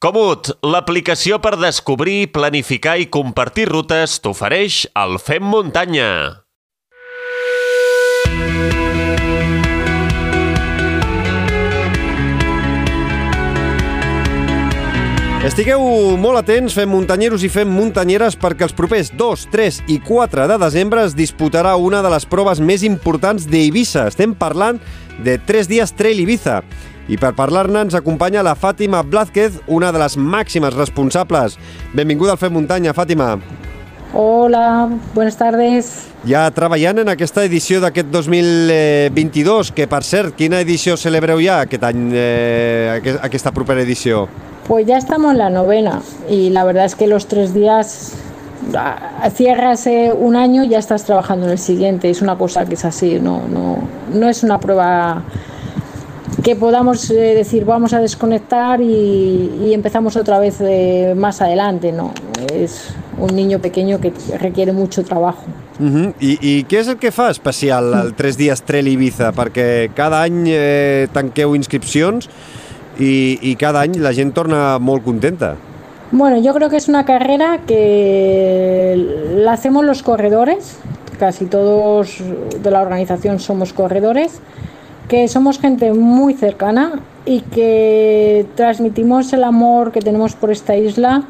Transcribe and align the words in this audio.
Comut, 0.00 0.48
l'aplicació 0.64 1.36
per 1.44 1.58
descobrir, 1.60 2.30
planificar 2.32 2.94
i 2.96 3.10
compartir 3.12 3.66
rutes 3.68 4.14
t'ofereix 4.24 4.86
el 4.96 5.18
Fem 5.20 5.44
Muntanya. 5.44 6.06
Estigueu 15.44 15.84
molt 16.16 16.40
atents, 16.40 16.72
fem 16.72 16.88
muntanyeros 16.88 17.44
i 17.44 17.50
fem 17.52 17.68
muntanyeres, 17.68 18.38
perquè 18.40 18.64
els 18.70 18.76
propers 18.76 19.12
2, 19.20 19.44
3 19.52 19.82
i 19.92 19.98
4 20.08 20.46
de 20.48 20.56
desembre 20.64 21.04
es 21.04 21.12
disputarà 21.18 21.74
una 21.76 22.00
de 22.00 22.14
les 22.16 22.24
proves 22.24 22.64
més 22.64 22.88
importants 22.88 23.44
d'Eivissa. 23.52 24.06
Estem 24.08 24.32
parlant 24.32 24.80
de 25.20 25.36
3 25.44 25.68
dies 25.68 25.92
Trail 25.92 26.24
Ibiza. 26.24 26.62
I 27.10 27.16
per 27.18 27.32
parlar-ne 27.34 27.80
ens 27.88 27.96
acompanya 27.98 28.44
la 28.46 28.54
Fàtima 28.54 29.00
Blázquez, 29.02 29.56
una 29.66 29.90
de 29.90 29.98
les 29.98 30.14
màximes 30.14 30.76
responsables. 30.76 31.56
Benvinguda 31.90 32.36
al 32.36 32.38
Fem 32.38 32.54
Muntanya, 32.54 32.94
Fàtima. 32.94 33.32
Hola, 34.14 34.88
buenas 35.14 35.36
tardes. 35.38 35.90
Ja 36.26 36.44
treballant 36.54 37.02
en 37.02 37.10
aquesta 37.10 37.42
edició 37.46 37.80
d'aquest 37.82 38.12
2022, 38.14 39.72
que 39.74 39.88
per 39.90 40.04
cert, 40.06 40.36
quina 40.38 40.62
edició 40.62 40.94
celebreu 40.98 41.42
ja 41.42 41.60
aquest 41.66 41.86
any, 41.86 42.08
eh, 42.14 43.18
aquesta 43.22 43.50
propera 43.50 43.82
edició? 43.82 44.28
Pues 44.68 44.86
ya 44.86 44.98
estamos 44.98 45.32
en 45.32 45.38
la 45.38 45.50
novena 45.50 46.02
y 46.28 46.50
la 46.50 46.62
verdad 46.62 46.84
es 46.84 46.94
que 46.94 47.08
los 47.08 47.26
tres 47.26 47.54
días 47.54 48.14
cierras 49.34 49.88
un 50.16 50.36
año 50.36 50.62
y 50.62 50.68
ya 50.68 50.78
estás 50.78 51.04
trabajando 51.04 51.46
en 51.46 51.52
el 51.52 51.58
siguiente. 51.58 52.08
Es 52.08 52.22
una 52.22 52.36
cosa 52.36 52.66
que 52.66 52.74
es 52.74 52.84
así, 52.84 53.18
no, 53.18 53.42
no, 53.48 53.78
no 54.12 54.28
es 54.28 54.44
una 54.44 54.60
prueba 54.60 55.24
que 56.42 56.56
podamos 56.56 57.10
eh, 57.10 57.34
decir 57.34 57.64
vamos 57.64 57.92
a 57.92 58.00
desconectar 58.00 58.80
y, 58.80 59.50
y 59.64 59.74
empezamos 59.74 60.16
otra 60.16 60.38
vez 60.38 60.58
eh, 60.60 61.14
más 61.16 61.40
adelante, 61.40 61.92
no. 61.92 62.12
Es 62.52 62.94
un 63.18 63.34
niño 63.34 63.58
pequeño 63.58 64.00
que 64.00 64.12
requiere 64.38 64.72
mucho 64.72 65.04
trabajo. 65.04 65.44
Uh 65.78 65.84
-huh. 65.84 66.14
I, 66.20 66.38
I 66.40 66.64
què 66.68 66.80
és 66.80 66.88
el 66.88 66.96
que 66.96 67.10
fa 67.10 67.30
especial 67.30 67.94
el 67.94 68.14
3 68.14 68.36
dies 68.36 68.62
Trail 68.62 68.88
Ibiza? 68.88 69.32
Perquè 69.32 69.90
cada 69.94 70.22
any 70.22 70.44
eh, 70.48 71.08
tanqueu 71.12 71.54
inscripcions 71.54 72.28
y, 72.98 73.38
y 73.40 73.56
cada 73.56 73.80
año 73.80 74.00
la 74.02 74.12
gente 74.12 74.34
torna 74.34 74.78
muy 74.78 75.00
contenta. 75.00 75.56
Bueno, 76.12 76.40
yo 76.42 76.52
creo 76.54 76.68
que 76.68 76.76
es 76.76 76.88
una 76.88 77.04
carrera 77.04 77.60
que 77.66 78.96
la 79.36 79.52
hacemos 79.52 79.84
los 79.84 80.02
corredores, 80.02 80.78
casi 81.18 81.46
todos 81.46 82.18
de 82.62 82.70
la 82.70 82.82
organización 82.82 83.38
somos 83.38 83.72
corredores, 83.72 84.40
que 85.08 85.28
somos 85.28 85.58
gente 85.58 85.92
muy 85.92 86.34
cercana 86.34 87.00
y 87.24 87.40
que 87.40 88.46
transmitimos 88.54 89.32
el 89.32 89.44
amor 89.44 89.92
que 89.92 90.00
tenemos 90.00 90.34
por 90.34 90.50
esta 90.50 90.76
isla 90.76 91.24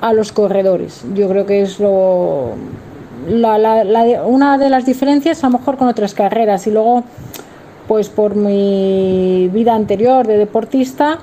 a 0.00 0.12
los 0.12 0.32
corredores. 0.32 1.04
Yo 1.14 1.28
creo 1.28 1.46
que 1.46 1.62
es 1.62 1.80
lo, 1.80 2.52
la, 3.28 3.58
la, 3.58 4.24
una 4.24 4.58
de 4.58 4.70
las 4.70 4.86
diferencias 4.86 5.42
a 5.44 5.48
lo 5.48 5.58
mejor 5.58 5.76
con 5.76 5.88
otras 5.88 6.14
carreras 6.14 6.66
y 6.66 6.70
luego 6.70 7.04
pues 7.88 8.08
por 8.08 8.34
mi 8.34 9.48
vida 9.52 9.74
anterior 9.74 10.26
de 10.26 10.38
deportista, 10.38 11.18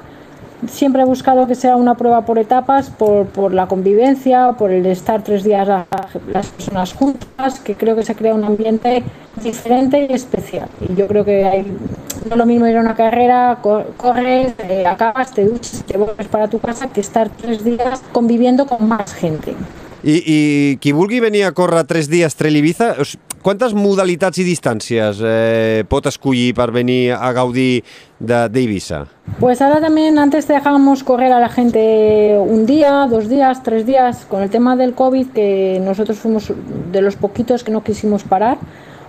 siempre 0.68 1.02
he 1.02 1.06
buscado 1.06 1.48
que 1.48 1.56
sea 1.56 1.76
una 1.76 1.96
prueba 1.96 2.26
por 2.26 2.38
etapas, 2.40 2.90
por, 2.90 3.28
por 3.28 3.54
la 3.54 3.68
convivencia, 3.68 4.54
por 4.58 4.72
el 4.72 4.86
estar 4.86 5.24
tres 5.24 5.44
días 5.44 5.68
las 5.68 6.48
personas 6.48 6.94
juntas, 6.94 7.60
que 7.60 7.76
creo 7.76 7.96
que 7.96 8.04
se 8.04 8.16
crea 8.16 8.34
un 8.34 8.44
ambiente 8.44 9.04
diferente 9.44 10.08
y 10.10 10.14
especial. 10.14 10.68
Y 10.88 10.96
yo 10.96 11.08
creo 11.08 11.26
que 11.26 11.46
hay, 11.46 11.64
no 11.64 12.32
es 12.32 12.38
lo 12.38 12.46
mismo 12.46 12.68
ir 12.68 12.78
a 12.78 12.82
una 12.82 12.96
carrera, 12.96 13.60
corres, 13.98 14.54
eh, 14.70 14.86
acabas, 14.86 15.34
te 15.34 15.46
duchas, 15.46 15.84
te 15.84 15.98
vuelves 15.98 16.28
para 16.28 16.48
tu 16.48 16.60
casa, 16.60 16.92
que 16.92 17.02
estar 17.02 17.30
tres 17.30 17.64
días 17.64 18.02
conviviendo 18.12 18.66
con 18.66 18.88
más 18.88 19.14
gente. 19.14 19.56
I, 20.04 20.18
i 20.26 20.78
qui 20.82 20.94
vulgui 20.98 21.20
venir 21.22 21.46
a 21.46 21.52
córrer 21.54 21.84
tres 21.86 22.10
dies 22.10 22.34
Trail 22.36 22.56
Ibiza, 22.58 22.96
quantes 23.42 23.74
modalitats 23.74 24.40
i 24.42 24.46
distàncies 24.46 25.20
eh, 25.26 25.84
pot 25.90 26.08
escollir 26.10 26.54
per 26.58 26.70
venir 26.72 27.14
a 27.18 27.32
gaudir 27.34 27.84
d'Ibiza? 28.20 29.04
De 29.06 29.36
pues 29.40 29.62
ahora 29.62 29.82
también 29.82 30.20
antes 30.20 30.48
dejamos 30.48 31.04
correr 31.04 31.32
a 31.32 31.40
la 31.40 31.50
gente 31.50 32.38
un 32.40 32.66
día, 32.66 33.08
dos 33.10 33.30
días, 33.30 33.64
tres 33.64 33.86
días, 33.86 34.26
con 34.26 34.42
el 34.42 34.50
tema 34.50 34.76
del 34.76 34.94
COVID, 34.94 35.28
que 35.30 35.82
nosotros 35.84 36.20
fuimos 36.20 36.52
de 36.92 37.02
los 37.02 37.16
poquitos 37.16 37.64
que 37.64 37.72
no 37.72 37.84
quisimos 37.84 38.24
parar, 38.24 38.58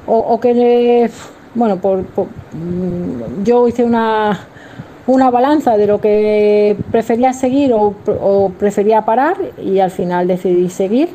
o, 0.06 0.16
o 0.16 0.40
que, 0.40 1.10
bueno, 1.54 1.76
por, 1.76 2.04
por, 2.04 2.28
yo 3.44 3.68
hice 3.68 3.84
una 3.84 4.48
una 5.06 5.30
balanza 5.30 5.76
de 5.76 5.86
lo 5.86 6.00
que 6.00 6.76
prefería 6.90 7.32
seguir 7.32 7.72
o, 7.72 7.94
o 8.06 8.52
prefería 8.58 9.04
parar 9.04 9.36
y 9.62 9.80
al 9.80 9.90
final 9.90 10.28
decidí 10.28 10.70
seguir, 10.70 11.08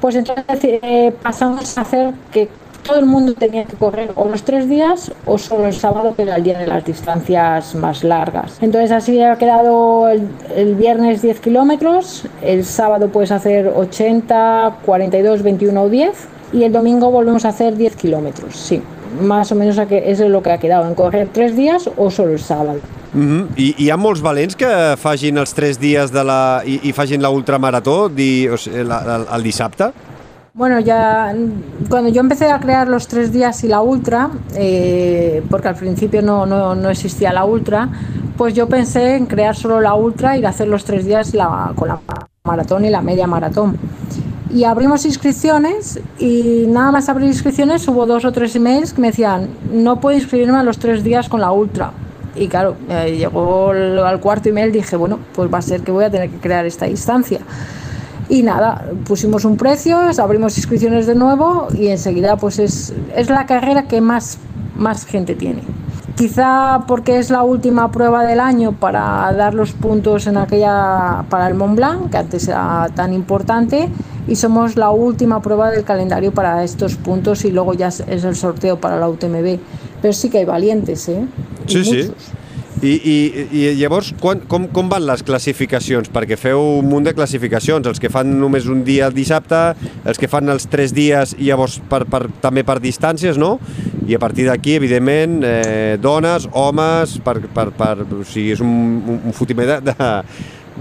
pues 0.00 0.14
entonces 0.14 0.44
eh, 0.62 1.12
pasamos 1.22 1.76
a 1.76 1.80
hacer 1.82 2.12
que 2.32 2.48
todo 2.86 2.98
el 2.98 3.06
mundo 3.06 3.34
tenía 3.34 3.64
que 3.64 3.76
correr 3.76 4.12
o 4.14 4.28
los 4.28 4.44
tres 4.44 4.68
días 4.68 5.12
o 5.24 5.38
solo 5.38 5.66
el 5.66 5.74
sábado, 5.74 6.14
que 6.14 6.22
era 6.22 6.36
el 6.36 6.44
día 6.44 6.58
de 6.58 6.66
las 6.66 6.84
distancias 6.84 7.74
más 7.74 8.04
largas. 8.04 8.58
Entonces 8.60 8.92
así 8.92 9.20
ha 9.20 9.36
quedado 9.36 10.08
el, 10.08 10.28
el 10.54 10.74
viernes 10.76 11.22
10 11.22 11.40
kilómetros, 11.40 12.24
el 12.42 12.64
sábado 12.64 13.08
puedes 13.08 13.32
hacer 13.32 13.72
80, 13.74 14.78
42, 14.84 15.42
21 15.42 15.82
o 15.82 15.88
10 15.88 16.28
y 16.52 16.62
el 16.64 16.72
domingo 16.72 17.10
volvemos 17.10 17.44
a 17.44 17.48
hacer 17.48 17.76
10 17.76 17.96
kilómetros, 17.96 18.56
sí. 18.56 18.82
Más 19.20 19.50
o 19.50 19.54
menos 19.54 19.78
eso 19.78 20.24
es 20.24 20.30
lo 20.30 20.42
que 20.42 20.52
ha 20.52 20.58
quedado, 20.58 20.86
en 20.86 20.94
correr 20.94 21.28
tres 21.32 21.56
días 21.56 21.88
o 21.96 22.10
solo 22.10 22.32
el 22.32 22.38
sábado. 22.38 22.80
Uh 23.16 23.22
-huh. 23.22 23.46
I 23.56 23.74
hi 23.78 23.90
ha 23.90 23.96
molts 23.96 24.20
valents 24.20 24.54
que 24.54 24.94
fagin 24.98 25.38
els 25.38 25.54
tres 25.54 25.78
dies 25.80 26.12
de 26.12 26.22
la, 26.22 26.62
i, 26.64 26.80
i 26.82 26.92
fagin 26.92 27.22
la 27.22 27.30
ultramarató 27.30 28.08
di, 28.08 28.46
o 28.48 28.56
sigui, 28.56 28.84
la, 28.84 28.98
el, 29.16 29.24
el 29.34 29.42
dissabte? 29.42 29.90
Bueno, 30.52 30.80
ya 30.80 31.34
cuando 31.88 32.10
yo 32.10 32.20
empecé 32.20 32.50
a 32.50 32.58
crear 32.58 32.88
los 32.88 33.06
tres 33.08 33.30
días 33.30 33.62
y 33.64 33.68
la 33.68 33.80
ultra, 33.80 34.30
eh, 34.54 35.42
porque 35.50 35.68
al 35.68 35.74
principio 35.74 36.22
no, 36.22 36.46
no, 36.46 36.74
no, 36.74 36.88
existía 36.88 37.32
la 37.32 37.44
ultra, 37.44 37.88
pues 38.36 38.54
yo 38.54 38.66
pensé 38.66 39.16
en 39.16 39.26
crear 39.26 39.54
solo 39.54 39.80
la 39.80 39.94
ultra 39.94 40.36
y 40.38 40.44
hacer 40.44 40.68
los 40.68 40.84
tres 40.84 41.04
días 41.04 41.34
la, 41.34 41.72
con 41.74 41.88
la 41.88 42.00
maratón 42.44 42.84
y 42.84 42.90
la 42.90 43.02
media 43.02 43.26
maratón. 43.26 43.76
Y 44.50 44.64
abrimos 44.64 45.04
inscripciones 45.04 46.00
y 46.18 46.64
nada 46.68 46.90
más 46.90 47.08
abrir 47.08 47.28
inscripciones 47.28 47.86
hubo 47.88 48.06
dos 48.06 48.24
o 48.24 48.32
tres 48.32 48.56
emails 48.56 48.92
que 48.94 49.00
me 49.00 49.08
decían, 49.08 49.48
no 49.72 50.00
puedo 50.00 50.16
inscribirme 50.16 50.58
a 50.58 50.62
los 50.62 50.78
tres 50.78 51.04
días 51.04 51.28
con 51.28 51.40
la 51.42 51.50
ultra. 51.50 51.92
Y 52.36 52.48
claro, 52.48 52.76
eh, 52.88 53.16
llegó 53.16 53.70
al 53.70 54.20
cuarto 54.20 54.48
email 54.48 54.72
dije, 54.72 54.96
bueno, 54.96 55.18
pues 55.34 55.52
va 55.52 55.58
a 55.58 55.62
ser 55.62 55.80
que 55.80 55.90
voy 55.90 56.04
a 56.04 56.10
tener 56.10 56.30
que 56.30 56.38
crear 56.38 56.66
esta 56.66 56.86
instancia. 56.88 57.40
Y 58.28 58.42
nada, 58.42 58.84
pusimos 59.06 59.44
un 59.44 59.56
precio, 59.56 59.98
abrimos 60.18 60.56
inscripciones 60.58 61.06
de 61.06 61.14
nuevo 61.14 61.68
y 61.72 61.88
enseguida 61.88 62.36
pues 62.36 62.58
es, 62.58 62.92
es 63.14 63.30
la 63.30 63.46
carrera 63.46 63.84
que 63.84 64.00
más, 64.00 64.38
más 64.76 65.06
gente 65.06 65.34
tiene. 65.34 65.62
Quizá 66.16 66.84
porque 66.88 67.18
es 67.18 67.30
la 67.30 67.42
última 67.42 67.92
prueba 67.92 68.24
del 68.24 68.40
año 68.40 68.72
para 68.72 69.32
dar 69.32 69.54
los 69.54 69.72
puntos 69.72 70.26
en 70.26 70.38
aquella 70.38 71.24
para 71.28 71.46
el 71.46 71.54
Mont 71.54 71.76
Blanc, 71.76 72.10
que 72.10 72.16
antes 72.16 72.48
era 72.48 72.88
tan 72.94 73.12
importante, 73.12 73.90
y 74.26 74.34
somos 74.34 74.76
la 74.76 74.90
última 74.90 75.40
prueba 75.40 75.70
del 75.70 75.84
calendario 75.84 76.32
para 76.32 76.64
estos 76.64 76.96
puntos 76.96 77.44
y 77.44 77.52
luego 77.52 77.74
ya 77.74 77.88
es 77.88 78.00
el 78.00 78.34
sorteo 78.34 78.80
para 78.80 78.98
la 78.98 79.08
UTMB. 79.08 79.58
Però 80.02 80.12
sí 80.12 80.28
que 80.28 80.40
hi 80.40 80.44
valientes, 80.44 81.08
eh? 81.08 81.26
I 81.66 81.72
sí, 81.72 81.78
muchos. 81.78 82.26
sí. 82.26 82.42
I, 82.82 82.90
i, 82.92 83.14
i 83.56 83.60
llavors, 83.78 84.10
quan, 84.20 84.42
com, 84.50 84.66
com 84.68 84.90
van 84.92 85.06
les 85.08 85.22
classificacions? 85.24 86.10
Perquè 86.12 86.36
feu 86.36 86.60
un 86.82 86.90
munt 86.90 87.06
de 87.06 87.14
classificacions, 87.16 87.86
els 87.88 88.00
que 88.02 88.10
fan 88.12 88.34
només 88.36 88.66
un 88.68 88.82
dia 88.84 89.06
el 89.08 89.14
dissabte, 89.16 89.60
els 90.04 90.20
que 90.20 90.28
fan 90.28 90.52
els 90.52 90.68
tres 90.68 90.92
dies 90.92 91.32
i 91.38 91.48
llavors 91.48 91.78
per, 91.88 92.02
per, 92.04 92.26
també 92.42 92.66
per 92.68 92.76
distàncies, 92.84 93.40
no? 93.40 93.54
I 94.06 94.18
a 94.18 94.20
partir 94.20 94.44
d'aquí, 94.50 94.76
evidentment, 94.76 95.38
eh, 95.48 95.96
dones, 96.02 96.50
homes, 96.52 97.16
per, 97.24 97.38
per, 97.48 97.70
per, 97.78 97.94
o 98.04 98.20
sigui, 98.28 98.52
és 98.58 98.60
un, 98.60 98.76
un, 99.00 99.22
un 99.32 99.36
fotimer 99.36 99.70
de, 99.70 99.80
de, 99.88 100.10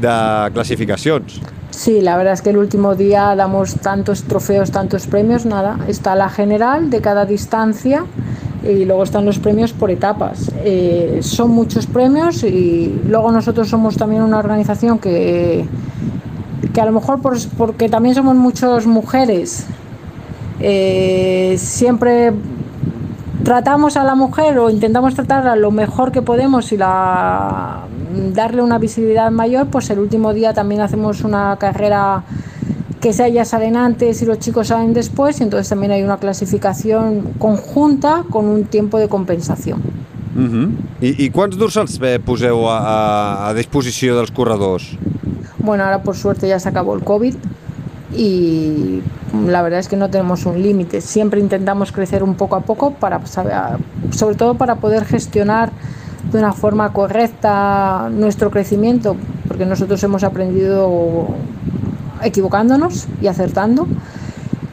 de 0.03 0.17
clasificacions. 0.53 1.39
Sí, 1.71 2.01
la 2.01 2.17
verdad 2.17 2.33
es 2.33 2.41
que 2.41 2.51
el 2.51 2.57
último 2.57 2.95
día 2.95 3.35
damos 3.35 3.75
tantos 3.75 4.23
trofeos, 4.23 4.71
tantos 4.71 5.07
premios, 5.07 5.45
nada, 5.45 5.79
está 5.87 6.15
la 6.15 6.29
general 6.29 6.89
de 6.89 6.99
cada 6.99 7.25
distancia 7.25 8.05
y 8.65 8.85
luego 8.85 9.03
están 9.03 9.25
los 9.25 9.39
premios 9.39 9.73
por 9.73 9.91
etapas. 9.91 10.51
Eh, 10.63 11.19
son 11.21 11.51
muchos 11.51 11.87
premios 11.87 12.43
y 12.43 13.01
luego 13.07 13.31
nosotros 13.31 13.69
somos 13.69 13.97
también 13.97 14.23
una 14.23 14.39
organización 14.39 14.99
que, 14.99 15.65
que 16.73 16.81
a 16.81 16.85
lo 16.85 16.91
mejor 16.91 17.21
por, 17.21 17.37
porque 17.57 17.89
también 17.89 18.15
somos 18.15 18.35
muchas 18.35 18.85
mujeres, 18.85 19.65
eh, 20.59 21.55
siempre 21.57 22.33
tratamos 23.43 23.97
a 23.97 24.03
la 24.03 24.15
mujer 24.15 24.57
o 24.57 24.69
intentamos 24.69 25.13
tratarla 25.13 25.55
lo 25.55 25.71
mejor 25.71 26.11
que 26.11 26.21
podemos 26.21 26.71
y 26.71 26.77
la, 26.77 27.83
darle 28.33 28.61
una 28.61 28.79
visibilidad 28.79 29.29
mayor, 29.31 29.67
pues 29.67 29.89
el 29.89 29.99
último 29.99 30.33
día 30.33 30.53
también 30.53 30.81
hacemos 30.81 31.23
una 31.23 31.55
carrera 31.57 32.23
que 33.05 33.23
ellas 33.23 33.49
salen 33.49 33.75
antes 33.77 34.19
y 34.23 34.25
los 34.25 34.39
chicos 34.39 34.69
salen 34.69 34.93
después, 34.95 35.39
y 35.39 35.43
entonces 35.43 35.69
también 35.69 35.91
hay 35.91 36.01
una 36.01 36.17
clasificación 36.17 37.21
conjunta 37.37 38.23
con 38.31 38.45
un 38.45 38.63
tiempo 38.63 38.97
de 38.97 39.07
compensación. 39.07 39.79
Uh 40.35 40.39
-huh. 40.39 40.71
I, 41.01 41.25
I 41.25 41.29
quants 41.29 41.55
dorsals 41.55 41.99
eh, 42.01 42.19
poseu 42.19 42.67
a, 42.67 42.79
a, 42.79 43.49
a 43.49 43.53
disposició 43.53 44.17
dels 44.17 44.31
corredors? 44.31 44.97
Bueno, 45.59 45.83
ahora 45.83 46.01
por 46.01 46.15
suerte 46.15 46.47
ya 46.47 46.59
se 46.59 46.67
acabó 46.67 46.95
el 46.95 47.03
COVID 47.03 47.35
y 48.17 49.01
la 49.47 49.61
verdad 49.61 49.79
es 49.79 49.87
que 49.87 49.97
no 49.97 50.09
tenemos 50.09 50.47
un 50.47 50.59
límite. 50.61 50.99
Siempre 50.99 51.39
intentamos 51.39 51.91
crecer 51.91 52.23
un 52.23 52.33
poco 52.33 52.55
a 52.55 52.61
poco 52.61 52.95
para 52.95 53.21
sobre 54.09 54.35
todo 54.35 54.55
para 54.55 54.75
poder 54.77 55.05
gestionar 55.05 55.69
de 56.31 56.39
una 56.39 56.53
forma 56.53 56.91
correcta 56.91 58.09
nuestro 58.09 58.49
crecimiento, 58.49 59.15
porque 59.47 59.65
nosotros 59.67 60.03
hemos 60.03 60.23
aprendido 60.23 61.27
equivocándonos 62.23 63.07
y 63.21 63.27
acertando. 63.27 63.87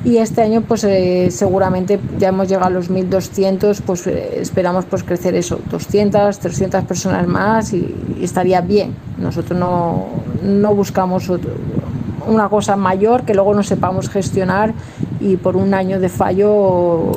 Y 0.05 0.17
este 0.17 0.43
año 0.43 0.63
pues 0.63 0.83
eh, 0.83 1.29
seguramente 1.31 2.01
ya 2.19 2.29
hemos 2.29 2.49
llegado 2.49 2.67
a 2.67 2.71
los 2.71 2.91
1200, 2.91 3.83
pues 3.83 4.07
eh, 4.09 4.41
esperamos 4.41 4.85
pues 4.85 5.05
crecer 5.05 5.37
eso, 5.37 5.61
200, 5.71 6.39
300 6.39 6.85
personas 6.85 7.27
más 7.29 7.73
y, 7.73 7.95
y 8.19 8.25
estaría 8.25 8.61
bien. 8.61 8.95
Nosotros 9.19 9.59
no, 9.59 10.09
no 10.43 10.75
buscamos 10.75 11.31
otro, 11.31 11.53
una 12.27 12.49
cosa 12.49 12.77
mayor 12.77 13.23
que 13.23 13.35
luego 13.35 13.55
no 13.55 13.63
sepamos 13.63 14.09
gestionar 14.09 14.75
y 15.21 15.37
por 15.37 15.57
un 15.57 15.73
año 15.73 16.01
de 16.01 16.09
fallo 16.09 17.13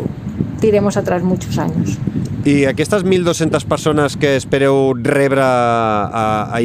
tiremos 0.59 0.97
atrás 0.97 1.23
muchos 1.23 1.57
años. 1.57 1.97
I 2.45 2.65
aquestes 2.65 3.03
1.200 3.03 3.65
persones 3.65 4.17
que 4.17 4.35
espereu 4.35 4.93
rebre 4.93 5.41
a, 5.41 6.45
a 6.53 6.61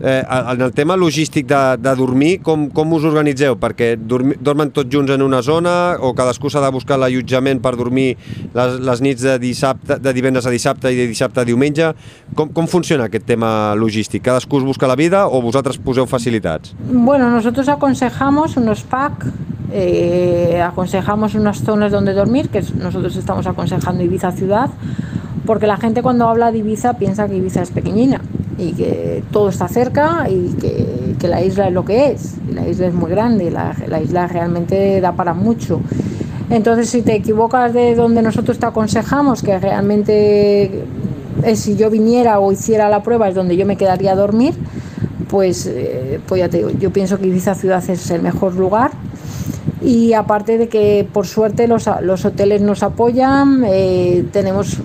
eh, 0.00 0.22
en 0.52 0.60
el 0.60 0.72
tema 0.72 0.96
logístic 0.96 1.46
de, 1.46 1.76
de 1.78 1.94
dormir, 1.96 2.40
com, 2.42 2.66
com 2.74 2.92
us 2.96 3.04
organitzeu? 3.08 3.56
Perquè 3.60 3.94
dormi, 4.00 4.36
dormen 4.40 4.72
tots 4.74 4.90
junts 4.92 5.12
en 5.14 5.22
una 5.24 5.42
zona 5.44 5.96
o 6.00 6.12
cadascú 6.16 6.50
s'ha 6.50 6.62
de 6.64 6.70
buscar 6.74 6.98
l'allotjament 7.00 7.62
per 7.64 7.74
dormir 7.78 8.14
les, 8.54 8.78
les 8.80 9.04
nits 9.04 9.24
de, 9.24 9.38
dissabte, 9.42 9.98
de 10.02 10.14
divendres 10.16 10.46
a 10.46 10.52
dissabte 10.54 10.92
i 10.92 10.98
de 10.98 11.08
dissabte 11.10 11.42
a 11.42 11.46
diumenge? 11.48 11.92
Com, 12.34 12.52
com 12.54 12.68
funciona 12.70 13.08
aquest 13.10 13.26
tema 13.28 13.74
logístic? 13.78 14.24
Cadascú 14.24 14.60
us 14.60 14.68
busca 14.68 14.90
la 14.90 14.98
vida 14.98 15.26
o 15.28 15.42
vosaltres 15.44 15.78
poseu 15.78 16.08
facilitats? 16.10 16.74
Bueno, 16.90 17.30
nosotros 17.30 17.68
aconsejamos 17.68 18.56
unos 18.56 18.82
PAC 18.82 19.26
eh, 19.72 20.62
aconsejamos 20.62 21.34
unas 21.34 21.58
zonas 21.64 21.90
donde 21.90 22.12
dormir, 22.12 22.48
que 22.48 22.62
nosotros 22.78 23.16
estamos 23.16 23.46
aconsejando 23.46 24.04
Ibiza 24.04 24.30
ciudad, 24.30 24.70
porque 25.46 25.66
la 25.66 25.76
gente 25.76 26.02
cuando 26.02 26.28
habla 26.28 26.52
de 26.52 26.58
Ibiza 26.58 26.94
piensa 26.94 27.26
que 27.28 27.36
Ibiza 27.36 27.62
es 27.62 27.70
pequeñina 27.70 28.20
y 28.58 28.72
que 28.72 29.22
todo 29.30 29.48
está 29.48 29.68
cerca 29.68 30.28
y 30.28 30.54
que, 30.60 31.16
que 31.18 31.28
la 31.28 31.42
isla 31.42 31.68
es 31.68 31.72
lo 31.72 31.84
que 31.84 32.12
es. 32.12 32.34
La 32.52 32.68
isla 32.68 32.86
es 32.86 32.94
muy 32.94 33.10
grande, 33.10 33.50
la, 33.50 33.74
la 33.88 34.00
isla 34.00 34.26
realmente 34.26 35.00
da 35.00 35.12
para 35.12 35.34
mucho. 35.34 35.80
Entonces, 36.50 36.90
si 36.90 37.02
te 37.02 37.14
equivocas 37.14 37.72
de 37.72 37.94
donde 37.94 38.22
nosotros 38.22 38.58
te 38.58 38.66
aconsejamos, 38.66 39.42
que 39.42 39.58
realmente 39.58 40.84
es 41.42 41.60
si 41.60 41.76
yo 41.76 41.90
viniera 41.90 42.38
o 42.38 42.52
hiciera 42.52 42.88
la 42.88 43.02
prueba 43.02 43.28
es 43.28 43.34
donde 43.34 43.56
yo 43.56 43.66
me 43.66 43.76
quedaría 43.76 44.12
a 44.12 44.14
dormir, 44.14 44.54
pues, 45.28 45.66
eh, 45.66 46.20
pues 46.26 46.40
ya 46.40 46.48
te 46.48 46.58
digo, 46.58 46.70
yo 46.70 46.92
pienso 46.92 47.18
que 47.18 47.26
Ibiza 47.26 47.54
Ciudad 47.54 47.82
es 47.88 48.10
el 48.10 48.22
mejor 48.22 48.54
lugar 48.54 48.92
y 49.82 50.12
aparte 50.14 50.58
de 50.58 50.68
que 50.68 51.06
por 51.12 51.26
suerte 51.26 51.68
los, 51.68 51.88
los 52.02 52.24
hoteles 52.24 52.62
nos 52.62 52.82
apoyan, 52.82 53.64
eh, 53.66 54.24
tenemos 54.32 54.78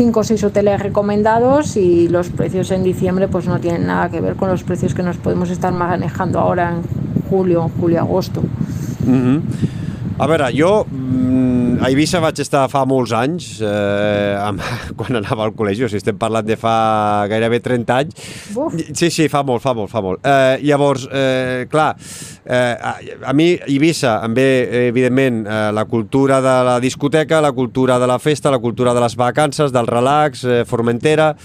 cinco 0.00 0.20
o 0.20 0.24
seis 0.24 0.40
hoteles 0.40 0.80
recomendados 0.80 1.76
y 1.76 2.08
los 2.08 2.30
precios 2.30 2.70
en 2.70 2.82
diciembre 2.82 3.28
pues 3.28 3.44
no 3.44 3.60
tienen 3.60 3.86
nada 3.86 4.08
que 4.08 4.22
ver 4.22 4.34
con 4.34 4.48
los 4.48 4.64
precios 4.64 4.94
que 4.94 5.02
nos 5.02 5.18
podemos 5.18 5.50
estar 5.50 5.74
manejando 5.74 6.40
ahora 6.40 6.72
en 6.72 7.28
julio, 7.28 7.70
julio, 7.78 8.00
agosto. 8.00 8.40
Mm 9.04 9.20
-hmm. 9.20 9.40
A 10.18 10.26
veure, 10.26 10.52
jo 10.56 10.86
a 11.80 11.88
Eivissa 11.88 12.20
vaig 12.20 12.40
estar 12.42 12.66
fa 12.68 12.82
molts 12.88 13.12
anys, 13.16 13.46
eh, 13.64 14.36
amb, 14.36 14.60
quan 14.98 15.16
anava 15.16 15.46
al 15.46 15.54
col·legi, 15.56 15.86
o 15.86 15.88
sigui, 15.88 16.00
estem 16.02 16.18
parlant 16.20 16.44
de 16.44 16.58
fa 16.60 17.26
gairebé 17.30 17.60
30 17.64 17.96
anys. 17.96 18.26
Uf. 18.52 18.76
Sí, 18.92 19.08
sí, 19.08 19.28
fa 19.32 19.40
molt, 19.46 19.62
fa 19.64 19.72
molt, 19.76 19.88
fa 19.92 20.02
molt. 20.04 20.20
Eh, 20.20 20.60
llavors, 20.68 21.06
eh, 21.08 21.64
clar, 21.72 21.94
eh, 22.50 22.76
a, 22.82 22.98
a 23.30 23.32
mi 23.32 23.52
Eivissa 23.54 24.16
em 24.26 24.34
ve, 24.34 24.86
evidentment, 24.88 25.44
eh, 25.46 25.70
la 25.72 25.84
cultura 25.84 26.40
de 26.42 26.54
la 26.66 26.80
discoteca, 26.82 27.40
la 27.40 27.52
cultura 27.52 27.98
de 28.00 28.08
la 28.10 28.18
festa, 28.18 28.50
la 28.50 28.58
cultura 28.58 28.92
de 28.92 29.00
les 29.00 29.14
vacances, 29.14 29.70
del 29.72 29.86
relax, 29.86 30.42
eh, 30.44 30.64
Formentera, 30.66 31.36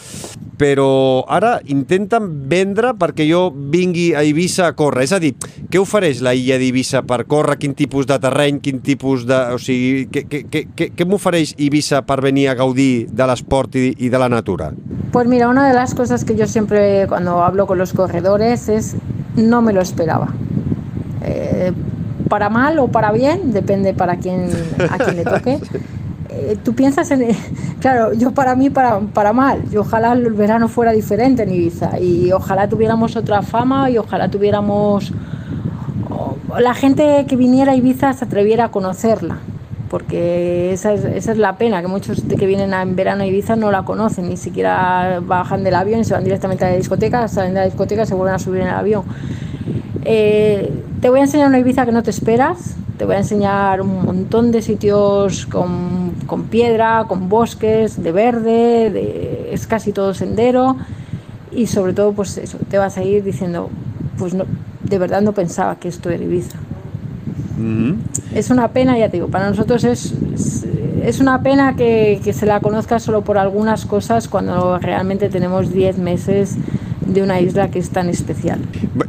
però 0.57 1.25
ara 1.30 1.60
intenten 1.69 2.25
vendre 2.50 2.96
perquè 2.98 3.28
jo 3.30 3.52
vingui 3.54 4.13
a 4.16 4.24
Eivissa 4.25 4.66
a 4.72 4.74
córrer. 4.74 5.04
És 5.06 5.13
a 5.13 5.19
dir, 5.22 5.36
què 5.69 5.78
ofereix 5.78 6.24
la 6.25 6.34
illa 6.34 6.57
d'Eivissa 6.57 7.04
per 7.06 7.25
córrer? 7.30 7.60
Quin 7.62 7.75
tipus 7.78 8.08
de 8.10 8.18
terreny? 8.24 8.58
Quin 8.63 8.81
tipus 8.81 9.28
de... 9.30 9.38
O 9.54 9.62
sigui, 9.62 10.08
què, 10.10 10.25
què, 10.31 10.66
què, 10.74 10.90
què 10.96 11.06
m'ofereix 11.06 11.54
Eivissa 11.60 12.01
per 12.08 12.22
venir 12.25 12.48
a 12.50 12.58
gaudir 12.58 13.06
de 13.12 13.30
l'esport 13.30 13.78
i, 13.78 13.92
i 14.00 14.10
de 14.10 14.22
la 14.22 14.31
natura? 14.31 14.72
Pues 15.12 15.28
mira, 15.28 15.50
una 15.50 15.68
de 15.68 15.75
las 15.75 15.94
cosas 15.94 16.25
que 16.25 16.36
yo 16.36 16.48
siempre 16.48 17.06
cuando 17.08 17.44
hablo 17.44 17.68
con 17.68 17.78
los 17.78 17.94
corredores 17.94 18.69
es 18.69 18.96
no 19.36 19.62
me 19.62 19.74
lo 19.74 19.81
esperaba. 19.81 20.34
Eh, 21.67 21.73
para 22.29 22.50
mal 22.50 22.79
o 22.79 22.88
para 22.88 23.12
bien, 23.12 23.53
depende 23.53 23.94
para 23.94 24.15
quién, 24.17 24.50
a 24.89 24.97
quién 24.97 25.15
le 25.17 25.23
toque. 25.23 25.59
Eh, 26.38 26.57
tú 26.65 26.73
piensas 26.73 27.09
en... 27.12 27.27
Claro, 27.79 28.12
yo 28.13 28.31
para 28.31 28.56
mí 28.56 28.69
para, 28.69 29.00
para 29.00 29.31
mal. 29.31 29.62
Y 29.71 29.77
ojalá 29.77 30.12
el 30.13 30.33
verano 30.33 30.67
fuera 30.67 30.91
diferente 30.91 31.44
en 31.44 31.53
Ibiza. 31.53 31.97
Y 32.00 32.31
ojalá 32.33 32.67
tuviéramos 32.67 33.15
otra 33.15 33.41
fama 33.41 33.89
y 33.89 33.97
ojalá 33.97 34.27
tuviéramos... 34.27 35.13
La 36.59 36.73
gente 36.73 37.25
que 37.27 37.35
viniera 37.38 37.71
a 37.73 37.75
Ibiza 37.75 38.12
se 38.13 38.25
atreviera 38.25 38.65
a 38.65 38.71
conocerla. 38.71 39.38
Porque 39.89 40.73
esa 40.73 40.94
es, 40.94 41.06
esa 41.06 41.31
es 41.31 41.38
la 41.38 41.57
pena, 41.57 41.79
que 41.81 41.88
muchos 41.88 42.21
que 42.23 42.45
vienen 42.45 42.73
a- 42.73 42.81
en 42.81 42.95
verano 42.95 43.23
a 43.23 43.27
Ibiza 43.27 43.56
no 43.56 43.71
la 43.71 43.83
conocen, 43.83 44.27
ni 44.27 44.35
siquiera 44.35 45.21
bajan 45.25 45.63
del 45.63 45.75
avión 45.75 46.01
y 46.01 46.03
se 46.06 46.13
van 46.15 46.23
directamente 46.23 46.65
a 46.65 46.69
la 46.71 46.75
discoteca, 46.75 47.27
salen 47.27 47.53
de 47.53 47.59
la 47.62 47.65
discoteca 47.65 48.03
y 48.03 48.06
se 48.07 48.15
vuelven 48.15 48.35
a 48.35 48.39
subir 48.39 48.62
en 48.62 48.67
el 48.67 48.73
avión. 48.73 49.03
Eh, 50.06 50.72
te 51.02 51.10
voy 51.10 51.19
a 51.19 51.24
enseñar 51.24 51.48
una 51.50 51.60
Ibiza 51.60 51.86
que 51.86 51.92
no 51.92 52.04
te 52.04 52.12
esperas. 52.12 52.75
Te 52.98 53.06
voy 53.06 53.16
a 53.16 53.19
enseñar 53.19 53.81
un 53.81 54.06
montón 54.06 54.52
de 54.52 54.62
sitios 54.62 55.46
con, 55.48 56.12
con 56.28 56.44
piedra, 56.44 57.06
con 57.07 57.28
bosques, 57.28 58.02
de 58.02 58.12
verde, 58.12 58.90
de- 58.90 59.50
es 59.52 59.68
casi 59.68 59.92
todo 59.92 60.13
sendero. 60.13 60.78
Y 61.52 61.68
sobre 61.68 61.94
todo, 61.94 62.13
pues 62.13 62.38
eso, 62.38 62.57
te 62.69 62.78
vas 62.78 62.98
a 62.98 63.04
ir 63.04 63.24
diciendo, 63.24 63.69
pues 64.18 64.34
no, 64.34 64.46
de 64.84 64.98
verdad 64.98 65.22
no 65.22 65.34
pensaba 65.34 65.75
que 65.78 65.88
esto 65.90 66.10
era 66.10 66.24
Ibiza. 66.24 66.58
Mm 67.58 67.63
-hmm. 67.92 67.96
Es 68.34 68.50
una 68.50 68.68
pena, 68.69 68.98
ya 68.98 69.08
te 69.10 69.18
digo, 69.18 69.28
para 69.28 69.50
nosotros 69.50 69.84
es, 69.84 70.13
es, 70.34 70.66
es 71.04 71.19
una 71.19 71.42
pena 71.42 71.75
que, 71.75 72.19
que 72.24 72.34
se 72.34 72.46
la 72.46 72.60
conozca 72.60 73.00
solo 73.00 73.22
por 73.22 73.38
algunas 73.38 73.86
cosas 73.86 74.28
cuando 74.28 74.78
realmente 74.80 75.30
tenemos 75.30 75.72
10 75.72 75.98
meses 75.98 76.56
de 77.15 77.23
una 77.23 77.39
isla 77.41 77.71
que 77.71 77.79
es 77.79 77.89
tan 77.89 78.09
especial. 78.12 78.62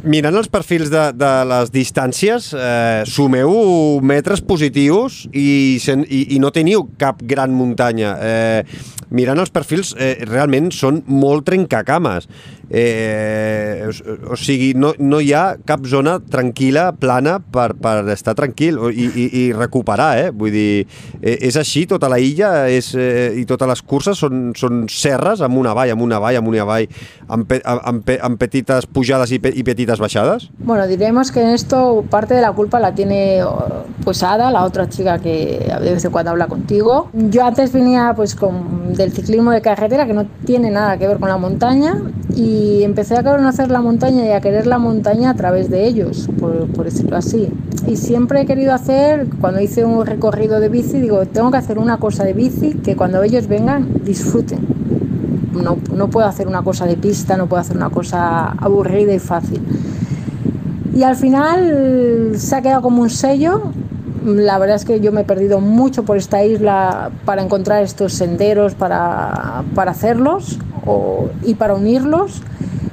Mirant 0.07 0.39
els 0.39 0.49
perfils 0.49 0.89
de, 0.89 1.03
de 1.13 1.31
les 1.51 1.71
distàncies, 1.75 2.49
eh, 2.57 3.03
sumeu 3.05 3.53
metres 4.01 4.41
positius 4.41 5.25
i, 5.29 5.77
sen, 5.83 6.07
i, 6.07 6.23
i 6.33 6.41
no 6.41 6.49
teniu 6.55 6.87
cap 6.97 7.21
gran 7.21 7.53
muntanya. 7.53 8.15
Eh, 8.17 8.63
mirant 9.13 9.43
els 9.43 9.53
perfils, 9.53 9.93
eh, 9.99 10.15
realment 10.25 10.71
són 10.73 11.03
molt 11.07 11.45
trencacames. 11.51 12.31
Eh, 12.69 13.87
o, 13.87 14.33
o 14.33 14.35
sigui, 14.39 14.73
no, 14.75 14.93
no 14.99 15.21
hi 15.23 15.31
ha 15.33 15.55
cap 15.67 15.85
zona 15.87 16.17
tranquil·la, 16.19 16.89
plana, 16.99 17.37
per, 17.39 17.71
per 17.79 18.01
estar 18.11 18.35
tranquil 18.37 18.79
i, 18.91 19.07
i, 19.07 19.27
i 19.41 19.43
recuperar, 19.55 20.09
eh? 20.19 20.31
Vull 20.35 20.51
dir, 20.51 20.85
eh, 21.21 21.37
és 21.47 21.57
així, 21.59 21.85
tota 21.87 22.09
la 22.11 22.19
illa 22.19 22.67
és, 22.71 22.91
eh, 22.97 23.31
i 23.39 23.45
totes 23.47 23.71
les 23.71 23.83
curses 23.87 24.19
són, 24.19 24.51
són 24.57 24.85
serres, 24.91 25.43
amb 25.45 25.59
una 25.59 25.75
vall, 25.77 25.93
amb 25.95 26.03
una 26.03 26.19
vall, 26.23 26.41
amb 26.41 26.51
una 26.51 26.65
pe, 27.47 27.61
amb, 27.63 28.03
pe, 28.05 28.17
amb 28.23 28.39
petites 28.39 28.87
pujades 28.91 29.31
i, 29.31 29.39
pe, 29.43 29.51
i 29.55 29.63
petites 29.67 29.99
baixades? 29.99 30.49
Bueno, 30.59 30.87
diremos 30.87 31.31
que 31.31 31.41
en 31.41 31.49
esto 31.49 32.05
parte 32.09 32.33
de 32.33 32.41
la 32.41 32.51
culpa 32.53 32.79
la 32.79 32.93
tiene 32.93 33.43
pues 34.03 34.23
Ada, 34.23 34.51
la 34.51 34.63
otra 34.63 34.87
chica 34.89 35.19
que 35.19 35.71
de 35.81 35.93
vez 35.93 36.05
en 36.05 36.11
cuando 36.11 36.31
habla 36.31 36.47
contigo. 36.47 37.09
Yo 37.13 37.45
antes 37.45 37.71
venía 37.73 38.13
pues 38.15 38.35
con, 38.35 38.93
del 38.93 39.11
ciclismo 39.11 39.51
de 39.51 39.61
carretera 39.61 40.05
que 40.05 40.13
no 40.13 40.25
tiene 40.45 40.71
nada 40.71 40.97
que 40.97 41.07
ver 41.07 41.19
con 41.19 41.29
la 41.29 41.37
montaña 41.37 42.01
y 42.57 42.83
empecé 42.83 43.15
a 43.15 43.23
conocer 43.23 43.69
la 43.69 43.81
montaña 43.81 44.25
y 44.25 44.31
a 44.31 44.41
querer 44.41 44.65
la 44.65 44.79
montaña 44.79 45.29
a 45.29 45.33
través 45.35 45.69
de 45.69 45.85
ellos, 45.85 46.27
por, 46.39 46.67
por 46.67 46.85
decirlo 46.85 47.15
así. 47.17 47.49
Y 47.85 47.97
siempre 47.97 48.41
he 48.41 48.45
querido 48.45 48.73
hacer, 48.73 49.27
cuando 49.39 49.61
hice 49.61 49.85
un 49.85 50.05
recorrido 50.05 50.59
de 50.59 50.69
bici, 50.69 50.99
digo, 50.99 51.25
tengo 51.25 51.51
que 51.51 51.57
hacer 51.57 51.77
una 51.77 51.97
cosa 51.97 52.23
de 52.23 52.33
bici 52.33 52.73
que 52.73 52.95
cuando 52.95 53.21
ellos 53.21 53.47
vengan 53.47 53.87
disfruten. 54.03 54.59
No, 55.53 55.77
no 55.93 56.09
puedo 56.09 56.27
hacer 56.27 56.47
una 56.47 56.63
cosa 56.63 56.85
de 56.85 56.97
pista, 56.97 57.37
no 57.37 57.47
puedo 57.47 57.61
hacer 57.61 57.77
una 57.77 57.89
cosa 57.89 58.49
aburrida 58.49 59.13
y 59.13 59.19
fácil. 59.19 59.61
Y 60.95 61.03
al 61.03 61.15
final 61.15 62.33
se 62.37 62.55
ha 62.55 62.61
quedado 62.61 62.81
como 62.81 63.01
un 63.01 63.09
sello. 63.09 63.71
La 64.25 64.57
verdad 64.57 64.75
es 64.75 64.85
que 64.85 64.99
yo 64.99 65.11
me 65.11 65.21
he 65.21 65.23
perdido 65.23 65.61
mucho 65.61 66.03
por 66.03 66.17
esta 66.17 66.43
isla 66.43 67.11
para 67.23 67.43
encontrar 67.43 67.83
estos 67.83 68.13
senderos, 68.13 68.73
para, 68.73 69.63
para 69.75 69.91
hacerlos 69.91 70.59
y 71.43 71.55
para 71.55 71.75
unirlos. 71.75 72.41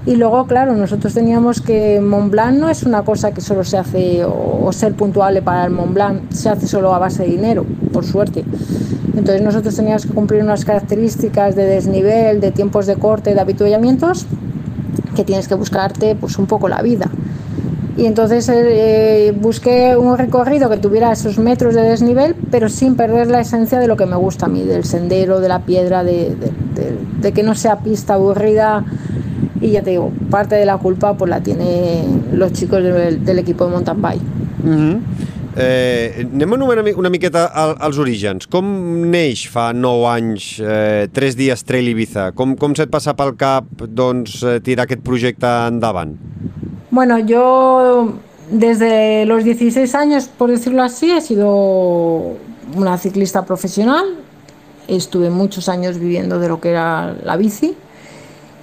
Y 0.06 0.16
luego, 0.16 0.46
claro, 0.46 0.74
nosotros 0.74 1.14
teníamos 1.14 1.62
que 1.62 1.98
Mont 1.98 2.30
Blanc 2.30 2.58
no 2.58 2.68
es 2.68 2.82
una 2.82 3.02
cosa 3.04 3.32
que 3.32 3.40
solo 3.40 3.64
se 3.64 3.78
hace 3.78 4.22
o, 4.24 4.70
ser 4.70 4.92
puntuable 4.94 5.40
para 5.40 5.64
el 5.64 5.70
Mont 5.70 5.94
Blanc, 5.94 6.30
se 6.30 6.50
hace 6.50 6.66
solo 6.66 6.94
a 6.94 6.98
base 6.98 7.22
de 7.22 7.30
dinero, 7.30 7.64
por 7.90 8.04
suerte. 8.04 8.44
Entonces 9.16 9.40
nosotros 9.40 9.74
teníamos 9.74 10.04
que 10.04 10.12
cumplir 10.12 10.42
unas 10.42 10.66
características 10.66 11.56
de 11.56 11.64
desnivel, 11.64 12.40
de 12.40 12.50
tiempos 12.50 12.84
de 12.86 12.96
corte, 12.96 13.32
de 13.32 13.40
habituallamientos, 13.40 14.26
que 15.16 15.24
tienes 15.24 15.48
que 15.48 15.54
buscarte 15.54 16.16
pues 16.16 16.38
un 16.38 16.46
poco 16.46 16.68
la 16.68 16.82
vida. 16.82 17.08
Y 17.96 18.06
entonces 18.06 18.50
eh, 18.52 19.32
busqué 19.40 19.96
un 19.96 20.18
recorrido 20.18 20.68
que 20.68 20.78
tuviera 20.78 21.12
esos 21.12 21.38
metros 21.38 21.74
de 21.74 21.82
desnivel, 21.82 22.34
pero 22.50 22.68
sin 22.68 22.96
perder 22.96 23.28
la 23.28 23.40
esencia 23.40 23.78
de 23.78 23.86
lo 23.86 23.96
que 23.96 24.04
me 24.04 24.16
gusta 24.16 24.46
a 24.46 24.48
mí, 24.48 24.64
del 24.64 24.84
sendero, 24.84 25.40
de 25.40 25.48
la 25.48 25.60
piedra, 25.60 26.02
de, 26.02 26.36
de, 26.74 26.96
de 27.20 27.32
que 27.32 27.42
no 27.42 27.54
sea 27.54 27.78
pista 27.78 28.14
aburrida. 28.14 28.84
Y 29.60 29.70
ya 29.70 29.82
te 29.82 29.90
digo, 29.90 30.12
parte 30.30 30.56
de 30.56 30.66
la 30.66 30.78
culpa 30.78 31.16
pues 31.16 31.30
la 31.30 31.40
tienen 31.40 32.28
los 32.32 32.52
chicos 32.52 32.82
del, 32.82 33.24
del 33.24 33.38
equipo 33.38 33.64
de 33.64 33.70
mountain 33.70 34.02
bike. 34.02 34.22
Uh 34.64 34.68
-huh. 34.68 35.00
Eh, 35.56 36.26
anem 36.32 36.52
una, 36.52 36.82
una 36.96 37.10
miqueta 37.10 37.46
als 37.54 37.98
orígens. 37.98 38.48
Com 38.50 38.66
neix 39.10 39.46
fa 39.50 39.72
9 39.72 40.08
anys, 40.10 40.58
eh, 40.58 41.06
3 41.14 41.36
dies 41.38 41.62
Trail 41.64 41.88
Ibiza? 41.92 42.32
Com, 42.34 42.56
com 42.58 42.74
se't 42.74 42.90
passa 42.90 43.14
pel 43.14 43.36
cap 43.38 43.68
doncs, 43.86 44.42
eh, 44.42 44.58
tirar 44.60 44.88
aquest 44.88 45.04
projecte 45.06 45.46
endavant? 45.68 46.16
Bueno, 46.90 47.18
yo 47.20 48.14
desde 48.50 49.24
los 49.26 49.44
16 49.44 49.94
años, 49.94 50.26
por 50.26 50.50
decirlo 50.50 50.82
así, 50.82 51.10
he 51.10 51.20
sido 51.20 52.34
una 52.74 52.98
ciclista 52.98 53.44
profesional. 53.44 54.23
Estuve 54.88 55.30
muchos 55.30 55.68
años 55.68 55.98
viviendo 55.98 56.38
de 56.38 56.48
lo 56.48 56.60
que 56.60 56.70
era 56.70 57.14
la 57.22 57.36
bici 57.36 57.76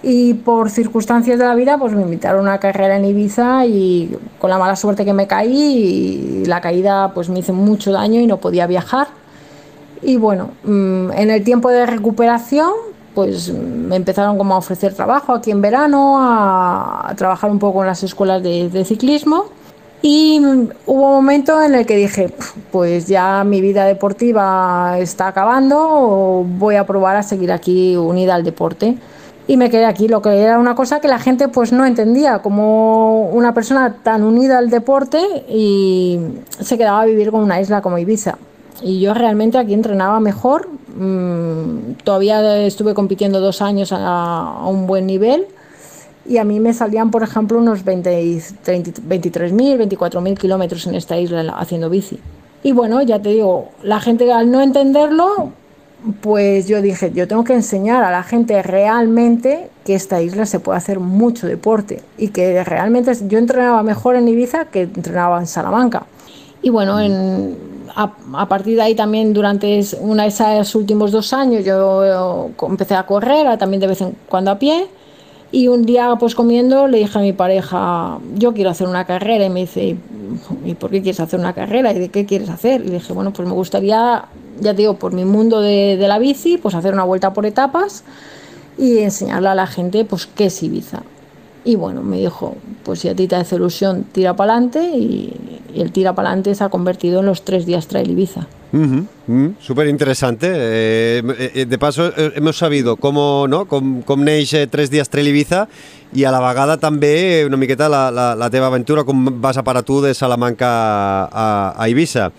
y 0.04 0.34
por 0.34 0.70
circunstancias 0.70 1.38
de 1.38 1.46
la 1.46 1.54
vida 1.56 1.78
pues 1.78 1.94
me 1.94 2.02
invitaron 2.02 2.40
a 2.40 2.50
una 2.50 2.60
carrera 2.60 2.98
en 2.98 3.06
Ibiza 3.06 3.66
y 3.66 4.18
con 4.40 4.50
la 4.50 4.58
mala 4.58 4.76
suerte 4.76 5.06
que 5.06 5.14
me 5.14 5.28
caí 5.28 6.42
y 6.42 6.46
la 6.46 6.60
caída 6.60 7.14
pues 7.14 7.30
me 7.30 7.40
hizo 7.40 7.54
mucho 7.54 7.92
daño 7.92 8.20
y 8.20 8.28
no 8.28 8.38
podía 8.38 8.66
viajar. 8.68 9.08
Y 10.02 10.18
bueno 10.18 10.52
mm, 10.64 11.12
en 11.12 11.30
el 11.30 11.44
tiempo 11.44 11.70
de 11.70 11.86
recuperación 11.86 12.72
pues 13.14 13.54
me 13.54 13.98
empezaron 13.98 14.38
como 14.38 14.56
a 14.56 14.58
ofrecer 14.58 14.94
trabajo 14.94 15.34
aquí 15.34 15.52
en 15.52 15.62
verano 15.62 16.18
a, 16.20 17.14
trabajar 17.18 17.52
un 17.52 17.60
poco 17.60 17.82
en 17.82 17.88
las 17.88 18.02
escuelas 18.04 18.42
de, 18.42 18.70
de 18.70 18.86
ciclismo 18.86 19.46
y 20.02 20.40
hubo 20.86 21.08
un 21.10 21.16
momento 21.16 21.62
en 21.62 21.76
el 21.76 21.86
que 21.86 21.96
dije, 21.96 22.34
pues 22.72 23.08
ya 23.08 23.44
mi 23.44 23.62
vida 23.62 23.86
deportiva 23.86 24.98
está 25.00 25.28
acabando, 25.28 26.44
voy 26.58 26.76
a 26.76 26.86
probar 26.86 27.18
a 27.18 27.24
seguir 27.24 27.52
aquí 27.52 27.96
unida 27.96 28.36
al 28.36 28.44
deporte 28.44 28.98
y 29.48 29.58
me 29.58 29.70
quedé 29.70 29.86
aquí, 29.86 30.08
lo 30.08 30.22
que 30.22 30.30
era 30.42 30.60
una 30.60 30.76
cosa 30.76 31.02
que 31.02 31.08
la 31.08 31.20
gente 31.20 31.48
pues 31.48 31.72
no 31.72 31.86
entendía, 31.86 32.40
como 32.40 33.30
una 33.32 33.54
persona 33.54 33.98
tan 34.02 34.24
unida 34.24 34.58
al 34.58 34.70
deporte 34.70 35.20
y 35.50 36.20
se 36.60 36.78
quedaba 36.78 37.02
a 37.02 37.06
vivir 37.06 37.32
con 37.32 37.42
una 37.42 37.60
isla 37.60 37.82
como 37.82 37.98
Ibiza. 37.98 38.38
Y 38.82 39.00
yo 39.00 39.14
realmente 39.14 39.58
aquí 39.58 39.74
entrenaba 39.74 40.20
mejor, 40.20 40.70
mmm, 40.96 41.96
todavía 42.04 42.60
estuve 42.66 42.94
compitiendo 42.94 43.40
dos 43.40 43.62
años 43.62 43.92
a, 43.92 44.64
un 44.66 44.88
buen 44.88 45.06
nivel 45.06 45.46
y 46.26 46.38
a 46.38 46.44
mí 46.44 46.60
me 46.60 46.74
salían, 46.74 47.12
por 47.12 47.24
ejemplo, 47.24 47.58
unos 47.58 47.84
23.000, 47.86 49.08
24.000 49.08 50.38
kilómetros 50.38 50.88
en 50.88 50.96
esta 50.96 51.18
isla 51.18 51.54
haciendo 51.58 51.90
bici. 51.90 52.20
Y 52.64 52.74
bueno, 52.74 53.02
ya 53.02 53.20
te 53.20 53.30
digo, 53.30 53.70
la 53.82 54.00
gente 54.00 54.32
al 54.32 54.52
no 54.52 54.62
entenderlo, 54.62 55.52
pues 56.22 56.68
yo 56.68 56.82
dije, 56.82 57.12
yo 57.14 57.28
tengo 57.28 57.44
que 57.44 57.54
enseñar 57.54 58.04
a 58.04 58.12
la 58.12 58.24
gente 58.24 58.62
realmente 58.62 59.70
que 59.84 59.96
esta 59.96 60.22
isla 60.22 60.46
se 60.46 60.60
puede 60.60 60.78
hacer 60.78 61.00
mucho 61.00 61.48
deporte 61.48 62.02
y 62.18 62.30
que 62.30 62.64
realmente 62.64 63.12
yo 63.28 63.40
entrenaba 63.40 63.82
mejor 63.84 64.16
en 64.16 64.28
Ibiza 64.28 64.66
que 64.66 64.84
entrenaba 64.84 65.40
en 65.40 65.48
Salamanca. 65.48 66.06
Y 66.62 66.70
bueno, 66.70 67.00
en, 67.00 67.58
a, 67.96 68.14
a, 68.34 68.48
partir 68.48 68.76
de 68.76 68.84
ahí 68.84 68.96
también 68.96 69.34
durante 69.34 69.82
una 70.00 70.24
de 70.24 70.30
esos 70.30 70.76
últimos 70.76 71.12
dos 71.12 71.34
años 71.34 71.66
yo 71.66 72.52
empecé 72.70 72.94
a 72.94 73.06
correr, 73.08 73.58
también 73.58 73.82
de 73.82 73.88
vez 73.88 74.02
en 74.02 74.16
cuando 74.30 74.52
a 74.52 74.60
pie. 74.60 74.88
Y 75.52 75.68
un 75.68 75.84
día, 75.84 76.16
pues 76.20 76.34
comiendo, 76.34 76.88
le 76.88 77.00
dije 77.00 77.18
a 77.18 77.22
mi 77.22 77.34
pareja, 77.34 78.20
yo 78.36 78.54
quiero 78.54 78.70
hacer 78.70 78.88
una 78.88 79.06
carrera. 79.06 79.46
Y 79.46 79.50
me 79.50 79.62
dice, 79.62 79.98
¿y 80.66 80.74
por 80.76 80.92
qué 80.92 81.02
quieres 81.02 81.20
hacer 81.20 81.40
una 81.40 81.54
carrera? 81.54 81.92
¿Y 81.92 82.00
de 82.00 82.10
qué 82.10 82.26
quieres 82.26 82.50
hacer? 82.50 82.82
Y 82.82 82.88
le 82.88 82.94
dije, 82.96 83.12
bueno, 83.12 83.34
pues 83.34 83.48
me 83.48 83.54
gustaría 83.54 84.26
ya 84.62 84.74
digo, 84.74 84.96
por 84.96 85.14
mi 85.14 85.26
mundo 85.26 85.60
de, 85.60 85.98
de, 85.98 86.08
la 86.08 86.20
bici, 86.20 86.58
pues 86.58 86.76
hacer 86.76 86.94
una 86.94 87.04
vuelta 87.04 87.34
por 87.34 87.46
etapas 87.46 88.04
y 88.78 89.00
enseñarle 89.00 89.50
a 89.50 89.56
la 89.56 89.68
gente 89.68 90.06
pues 90.06 90.28
qué 90.28 90.46
es 90.46 90.64
Ibiza. 90.64 91.04
Y 91.64 91.76
bueno, 91.76 92.02
me 92.02 92.18
dijo, 92.18 92.56
pues 92.84 93.00
si 93.00 93.10
a 93.10 93.16
ti 93.16 93.28
te 93.28 93.36
hace 93.36 93.56
ilusión, 93.56 94.06
tira 94.12 94.36
para 94.36 94.54
adelante 94.54 94.84
y, 94.96 95.62
y, 95.74 95.82
el 95.82 95.92
tira 95.92 96.16
para 96.16 96.30
adelante 96.30 96.56
se 96.56 96.64
ha 96.64 96.70
convertido 96.70 97.20
en 97.20 97.28
los 97.28 97.44
tres 97.44 97.66
días 97.66 97.88
Trail 97.88 98.10
Ibiza. 98.10 98.48
Uh 98.74 99.06
-huh. 99.28 99.54
Súper 99.60 99.88
interesante. 99.88 100.48
Eh, 100.50 101.52
eh, 101.56 101.66
de 101.66 101.78
paso, 101.78 102.08
eh, 102.08 102.34
hemos 102.36 102.58
sabido 102.58 102.96
com, 102.96 103.48
no? 103.48 103.66
com, 103.66 104.02
com 104.02 104.24
neix 104.24 104.54
eh, 104.54 104.68
tres 104.68 104.90
dies 104.90 105.10
Trail 105.10 105.28
Ibiza 105.28 105.68
i 106.14 106.24
a 106.24 106.32
la 106.32 106.40
vegada 106.40 106.78
també 106.78 107.46
una 107.46 107.58
miqueta 107.58 107.90
la, 107.90 108.12
la, 108.12 108.36
la 108.36 108.50
teva 108.50 108.68
aventura, 108.68 109.04
com 109.04 109.42
vas 109.42 109.58
a 109.58 109.64
parar 109.64 109.84
de 109.84 110.14
Salamanca 110.14 111.28
a, 111.32 111.76
a. 111.78 112.32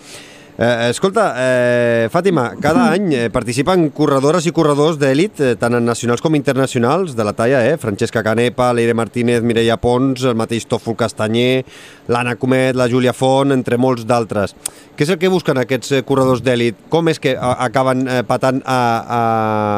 Eh, 0.63 0.91
escolta, 0.91 1.35
eh, 1.39 2.09
Fàtima, 2.09 2.53
cada 2.63 2.85
any 2.95 3.09
eh, 3.17 3.31
participen 3.35 3.89
corredores 3.91 4.45
i 4.47 4.53
corredors 4.55 4.95
d'èlit, 5.01 5.41
eh, 5.43 5.57
tant 5.59 5.75
en 5.75 5.83
nacionals 5.83 6.23
com 6.23 6.37
internacionals, 6.39 7.17
de 7.19 7.27
la 7.27 7.33
talla, 7.35 7.65
eh? 7.67 7.75
Francesca 7.83 8.23
Canepa, 8.23 8.69
Leire 8.71 8.95
Martínez, 8.95 9.43
Mireia 9.43 9.75
Pons, 9.83 10.23
el 10.23 10.39
mateix 10.39 10.69
Tòfol 10.71 10.95
Castanyer, 11.01 11.65
l'Anna 12.07 12.37
Comet, 12.39 12.79
la 12.79 12.87
Júlia 12.87 13.11
Font, 13.11 13.51
entre 13.51 13.75
molts 13.75 14.07
d'altres. 14.07 14.55
Què 14.95 15.03
és 15.03 15.11
el 15.11 15.19
que 15.19 15.35
busquen 15.35 15.59
aquests 15.59 15.97
eh, 15.99 16.05
corredors 16.07 16.47
d'èlit? 16.47 16.87
Com 16.95 17.11
és 17.11 17.19
que 17.19 17.35
acaben 17.35 18.07
eh, 18.07 18.23
patant 18.23 18.63
a, 18.63 18.81
a, 19.03 19.23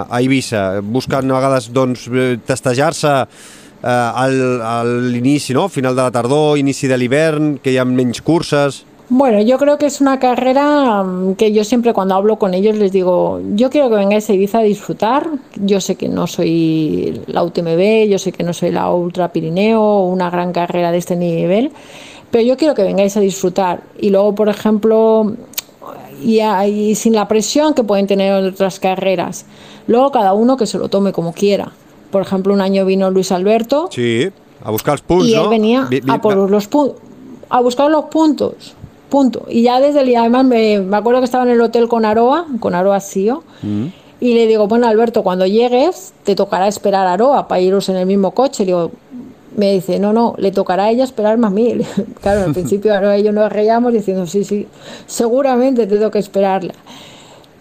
a 0.04 0.20
Eivissa? 0.20 0.82
Busquen 0.84 1.32
a 1.32 1.40
vegades 1.40 1.72
doncs, 1.72 2.10
testejar-se 2.44 3.22
eh, 3.24 3.88
al, 3.88 4.42
a 4.60 4.80
l'inici, 4.84 5.56
no? 5.56 5.70
final 5.72 5.96
de 5.96 6.04
la 6.04 6.12
tardor, 6.12 6.58
inici 6.60 6.92
de 6.92 7.00
l'hivern, 7.00 7.54
que 7.64 7.72
hi 7.72 7.80
ha 7.80 7.88
menys 7.88 8.20
curses... 8.20 8.84
Bueno, 9.10 9.42
yo 9.42 9.58
creo 9.58 9.76
que 9.76 9.84
es 9.86 10.00
una 10.00 10.18
carrera 10.18 11.02
mm, 11.02 11.34
que 11.34 11.52
yo 11.52 11.64
siempre 11.64 11.92
cuando 11.92 12.14
hablo 12.14 12.38
con 12.38 12.54
ellos 12.54 12.76
les 12.76 12.90
digo, 12.90 13.40
yo 13.54 13.68
quiero 13.68 13.90
que 13.90 13.96
vengáis 13.96 14.30
a 14.30 14.32
Ibiza 14.32 14.60
a 14.60 14.62
disfrutar, 14.62 15.28
yo 15.56 15.80
sé 15.80 15.96
que 15.96 16.08
no 16.08 16.26
soy 16.26 17.20
la 17.26 17.42
UTMB, 17.42 18.08
yo 18.08 18.18
sé 18.18 18.32
que 18.32 18.42
no 18.44 18.54
soy 18.54 18.70
la 18.70 18.90
Ultra 18.90 19.30
Pirineo, 19.30 20.00
una 20.04 20.30
gran 20.30 20.52
carrera 20.52 20.90
de 20.90 20.98
este 20.98 21.16
nivel, 21.16 21.70
pero 22.30 22.44
yo 22.44 22.56
quiero 22.56 22.74
que 22.74 22.82
vengáis 22.82 23.16
a 23.16 23.20
disfrutar. 23.20 23.82
Y 24.00 24.08
luego, 24.08 24.34
por 24.34 24.48
ejemplo, 24.48 25.34
y, 26.22 26.40
y 26.40 26.94
sin 26.94 27.12
la 27.12 27.28
presión 27.28 27.74
que 27.74 27.84
pueden 27.84 28.06
tener 28.06 28.32
otras 28.32 28.80
carreras, 28.80 29.44
luego 29.86 30.10
cada 30.12 30.32
uno 30.32 30.56
que 30.56 30.66
se 30.66 30.78
lo 30.78 30.88
tome 30.88 31.12
como 31.12 31.34
quiera. 31.34 31.72
Por 32.10 32.22
ejemplo, 32.22 32.54
un 32.54 32.62
año 32.62 32.86
vino 32.86 33.10
Luis 33.10 33.32
Alberto. 33.32 33.88
Sí, 33.92 34.30
a 34.64 34.70
buscar 34.70 35.02
puntos, 35.02 35.28
y 35.28 35.34
él 35.34 35.42
¿no? 35.42 35.48
venía 35.50 35.86
Vi, 35.90 36.00
vi, 36.00 36.10
a 36.10 36.20
por 36.22 36.50
los 36.50 36.68
puntos, 36.68 36.96
a 37.50 37.60
buscar 37.60 37.90
los 37.90 38.06
puntos 38.06 38.74
punto. 39.14 39.46
Y 39.48 39.62
ya 39.62 39.78
desde 39.78 40.00
el 40.00 40.16
además 40.16 40.44
me, 40.44 40.80
me, 40.80 40.96
acuerdo 40.96 41.20
que 41.20 41.26
estaba 41.26 41.44
en 41.44 41.50
el 41.50 41.60
hotel 41.60 41.86
con 41.86 42.04
Aroa, 42.04 42.46
con 42.58 42.74
Aroa 42.74 42.98
CEO, 42.98 43.44
mm. 43.62 43.86
y 44.18 44.34
le 44.34 44.48
digo, 44.48 44.66
bueno 44.66 44.88
Alberto, 44.88 45.22
cuando 45.22 45.46
llegues 45.46 46.14
te 46.24 46.34
tocará 46.34 46.66
esperar 46.66 47.06
a 47.06 47.12
Aroa 47.12 47.46
para 47.46 47.60
iros 47.60 47.88
en 47.88 47.94
el 47.94 48.06
mismo 48.06 48.32
coche. 48.32 48.64
Le 48.64 48.72
digo, 48.72 48.90
me 49.56 49.72
dice, 49.72 50.00
no, 50.00 50.12
no, 50.12 50.34
le 50.36 50.50
tocará 50.50 50.86
a 50.86 50.90
ella 50.90 51.04
esperarme 51.04 51.46
a 51.46 51.50
mí. 51.50 51.78
claro, 52.22 52.42
al 52.42 52.52
principio 52.52 52.92
Aroa 52.92 53.16
y 53.16 53.22
yo 53.22 53.30
nos 53.30 53.52
reíamos 53.52 53.92
diciendo, 53.92 54.26
sí, 54.26 54.42
sí, 54.42 54.66
seguramente 55.06 55.86
te 55.86 55.96
tengo 55.96 56.10
que 56.10 56.18
esperarla. 56.18 56.74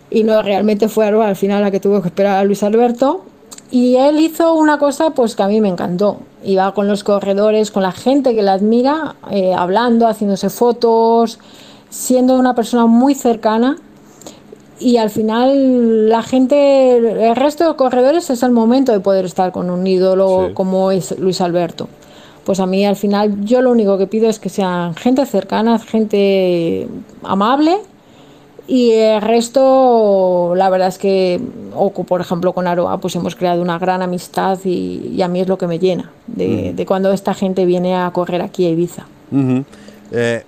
Y 0.10 0.24
no, 0.24 0.42
realmente 0.42 0.88
fue 0.88 1.06
Aroa 1.06 1.28
al 1.28 1.36
final 1.36 1.62
la 1.62 1.70
que 1.70 1.80
tuvo 1.80 2.02
que 2.02 2.08
esperar 2.08 2.38
a 2.38 2.44
Luis 2.44 2.64
Alberto. 2.64 3.26
Y 3.70 3.98
él 3.98 4.20
hizo 4.20 4.56
una 4.56 4.80
cosa 4.80 5.12
pues 5.12 5.36
que 5.36 5.44
a 5.44 5.48
mí 5.48 5.62
me 5.62 5.70
encantó. 5.70 6.18
Iba 6.44 6.74
con 6.74 6.88
los 6.88 7.04
corredores, 7.04 7.72
con 7.72 7.84
la 7.84 7.92
gente 7.92 8.36
que 8.36 8.42
la 8.42 8.54
admira, 8.54 9.16
eh, 9.32 9.54
hablando, 9.54 10.08
haciéndose 10.08 10.50
fotos, 10.50 11.40
siendo 11.90 12.38
una 12.38 12.56
persona 12.56 12.86
muy 12.86 13.16
cercana. 13.16 13.78
Y 14.80 14.98
al 14.98 15.10
final 15.10 16.10
la 16.10 16.24
gente, 16.24 16.98
el 16.98 17.36
resto 17.36 17.68
de 17.68 17.76
corredores 17.76 18.30
es 18.30 18.44
el 18.44 18.52
momento 18.52 18.92
de 18.92 19.00
poder 19.00 19.26
estar 19.26 19.52
con 19.52 19.70
un 19.70 19.86
ídolo 19.88 20.48
sí. 20.48 20.54
como 20.54 20.92
es 20.92 21.18
Luis 21.18 21.40
Alberto. 21.40 21.88
Pues 22.44 22.60
a 22.60 22.66
mí 22.66 22.86
al 22.86 22.98
final 22.98 23.46
yo 23.46 23.62
lo 23.62 23.72
único 23.72 23.98
que 23.98 24.08
pido 24.08 24.28
es 24.28 24.40
que 24.40 24.50
sean 24.50 24.96
gente 24.96 25.26
cercana, 25.26 25.80
gente 25.80 26.90
amable 27.24 27.78
y 28.68 28.92
el 28.92 29.22
resto, 29.22 30.54
la 30.56 30.70
verdad 30.70 30.88
es 30.88 30.98
que, 30.98 31.42
o 31.76 31.92
por 31.92 32.22
ejemplo 32.22 32.54
con 32.54 32.66
Aroa, 32.68 32.98
pues 33.00 33.16
hemos 33.16 33.36
creado 33.36 33.62
una 33.62 33.78
gran 33.78 34.02
amistad 34.02 34.58
y, 34.64 35.12
y 35.16 35.22
a 35.22 35.28
mí 35.28 35.42
es 35.42 35.48
lo 35.48 35.58
que 35.58 35.68
me 35.68 35.80
llena 35.80 36.12
de, 36.34 36.72
mm. 36.72 36.76
de 36.76 36.86
cuando 36.86 37.12
esta 37.12 37.34
gente 37.34 37.66
viene 37.66 37.96
a 37.96 38.12
correr 38.12 38.42
aquí 38.42 38.66
a 38.66 38.70
Ibiza. 38.70 39.06
Mm 39.32 39.50
-hmm. 39.50 39.66
eh, 40.12 40.44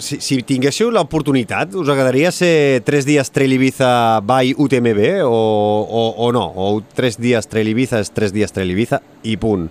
si, 0.00 0.20
si 0.20 0.42
tinguéssiu 0.42 0.90
l'oportunitat, 0.90 1.74
us 1.74 1.88
agradaria 1.88 2.32
ser 2.32 2.80
tres 2.82 3.04
dies 3.04 3.30
Trail 3.30 3.52
Ibiza 3.52 4.20
by 4.24 4.54
UTMB 4.56 5.22
o, 5.24 5.28
o, 5.28 6.14
o 6.16 6.32
no? 6.32 6.52
O 6.56 6.82
tres 6.94 7.18
dies 7.20 7.46
Trail 7.46 7.68
Ibiza 7.68 8.00
és 8.00 8.10
tres 8.10 8.32
dies 8.32 8.52
Trail 8.52 8.70
Ibiza 8.70 9.00
i 9.22 9.36
punt? 9.36 9.68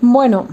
Bueno, 0.00 0.46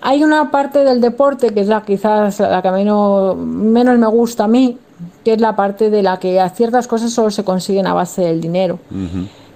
hay 0.00 0.24
una 0.24 0.50
parte 0.50 0.84
del 0.84 1.00
deporte 1.00 1.50
que 1.50 1.60
es 1.60 1.68
la 1.68 1.82
quizás 1.82 2.40
la 2.40 2.62
que 2.62 2.70
menos, 2.70 3.36
menos 3.36 3.98
me 3.98 4.06
gusta 4.06 4.44
a 4.44 4.48
mí, 4.48 4.78
que 5.24 5.34
es 5.34 5.40
la 5.40 5.54
parte 5.54 5.90
de 5.90 6.02
la 6.02 6.18
que 6.18 6.40
a 6.40 6.48
ciertas 6.48 6.86
cosas 6.86 7.12
solo 7.12 7.30
se 7.30 7.44
consiguen 7.44 7.86
a 7.86 7.92
base 7.92 8.22
del 8.22 8.40
dinero. 8.40 8.78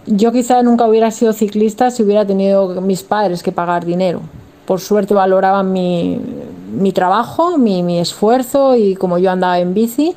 Yo 0.07 0.33
quizá 0.33 0.62
nunca 0.62 0.87
hubiera 0.87 1.11
sido 1.11 1.33
ciclista 1.33 1.90
si 1.90 2.02
hubiera 2.02 2.26
tenido 2.26 2.80
mis 2.80 3.02
padres 3.02 3.42
que 3.42 3.52
pagar 3.52 3.85
dinero. 3.85 4.21
Por 4.66 4.80
suerte 4.80 5.14
valoraban 5.14 5.73
mi, 5.73 6.21
mi 6.73 6.92
trabajo, 6.92 7.59
mi, 7.59 7.83
mi 7.83 7.99
esfuerzo 7.99 8.76
y 8.76 8.95
como 8.97 9.19
yo 9.19 9.30
andaba 9.30 9.59
en 9.59 9.75
bici, 9.75 10.14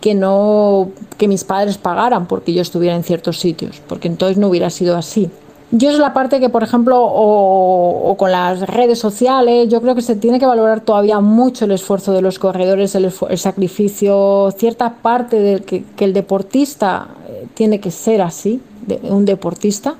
que 0.00 0.14
no 0.14 0.90
que 1.16 1.28
mis 1.28 1.44
padres 1.44 1.78
pagaran 1.78 2.26
porque 2.26 2.52
yo 2.52 2.62
estuviera 2.62 2.94
en 2.94 3.02
ciertos 3.02 3.38
sitios, 3.40 3.80
porque 3.88 4.08
entonces 4.08 4.36
no 4.36 4.48
hubiera 4.48 4.70
sido 4.70 4.96
así. 4.96 5.30
Yo 5.78 5.90
es 5.90 5.98
la 5.98 6.14
parte 6.14 6.40
que, 6.40 6.48
por 6.48 6.62
ejemplo, 6.62 6.96
o, 7.02 8.14
con 8.16 8.30
las 8.30 8.60
redes 8.60 8.98
sociales, 8.98 9.68
yo 9.68 9.80
creo 9.82 9.94
que 9.94 10.02
se 10.02 10.16
tiene 10.16 10.38
que 10.38 10.46
valorar 10.46 10.80
todavía 10.80 11.20
mucho 11.20 11.64
el 11.64 11.72
esfuerzo 11.72 12.12
de 12.12 12.22
los 12.22 12.38
corredores, 12.38 12.94
el, 12.94 13.12
el 13.28 13.38
sacrificio, 13.38 14.50
cierta 14.56 14.94
parte 15.02 15.38
de 15.38 15.60
que, 15.62 15.84
el 16.04 16.12
deportista 16.12 17.08
eh, 17.28 17.46
tiene 17.54 17.80
que 17.80 17.90
ser 17.90 18.22
así, 18.22 18.60
un 19.02 19.24
deportista, 19.24 19.96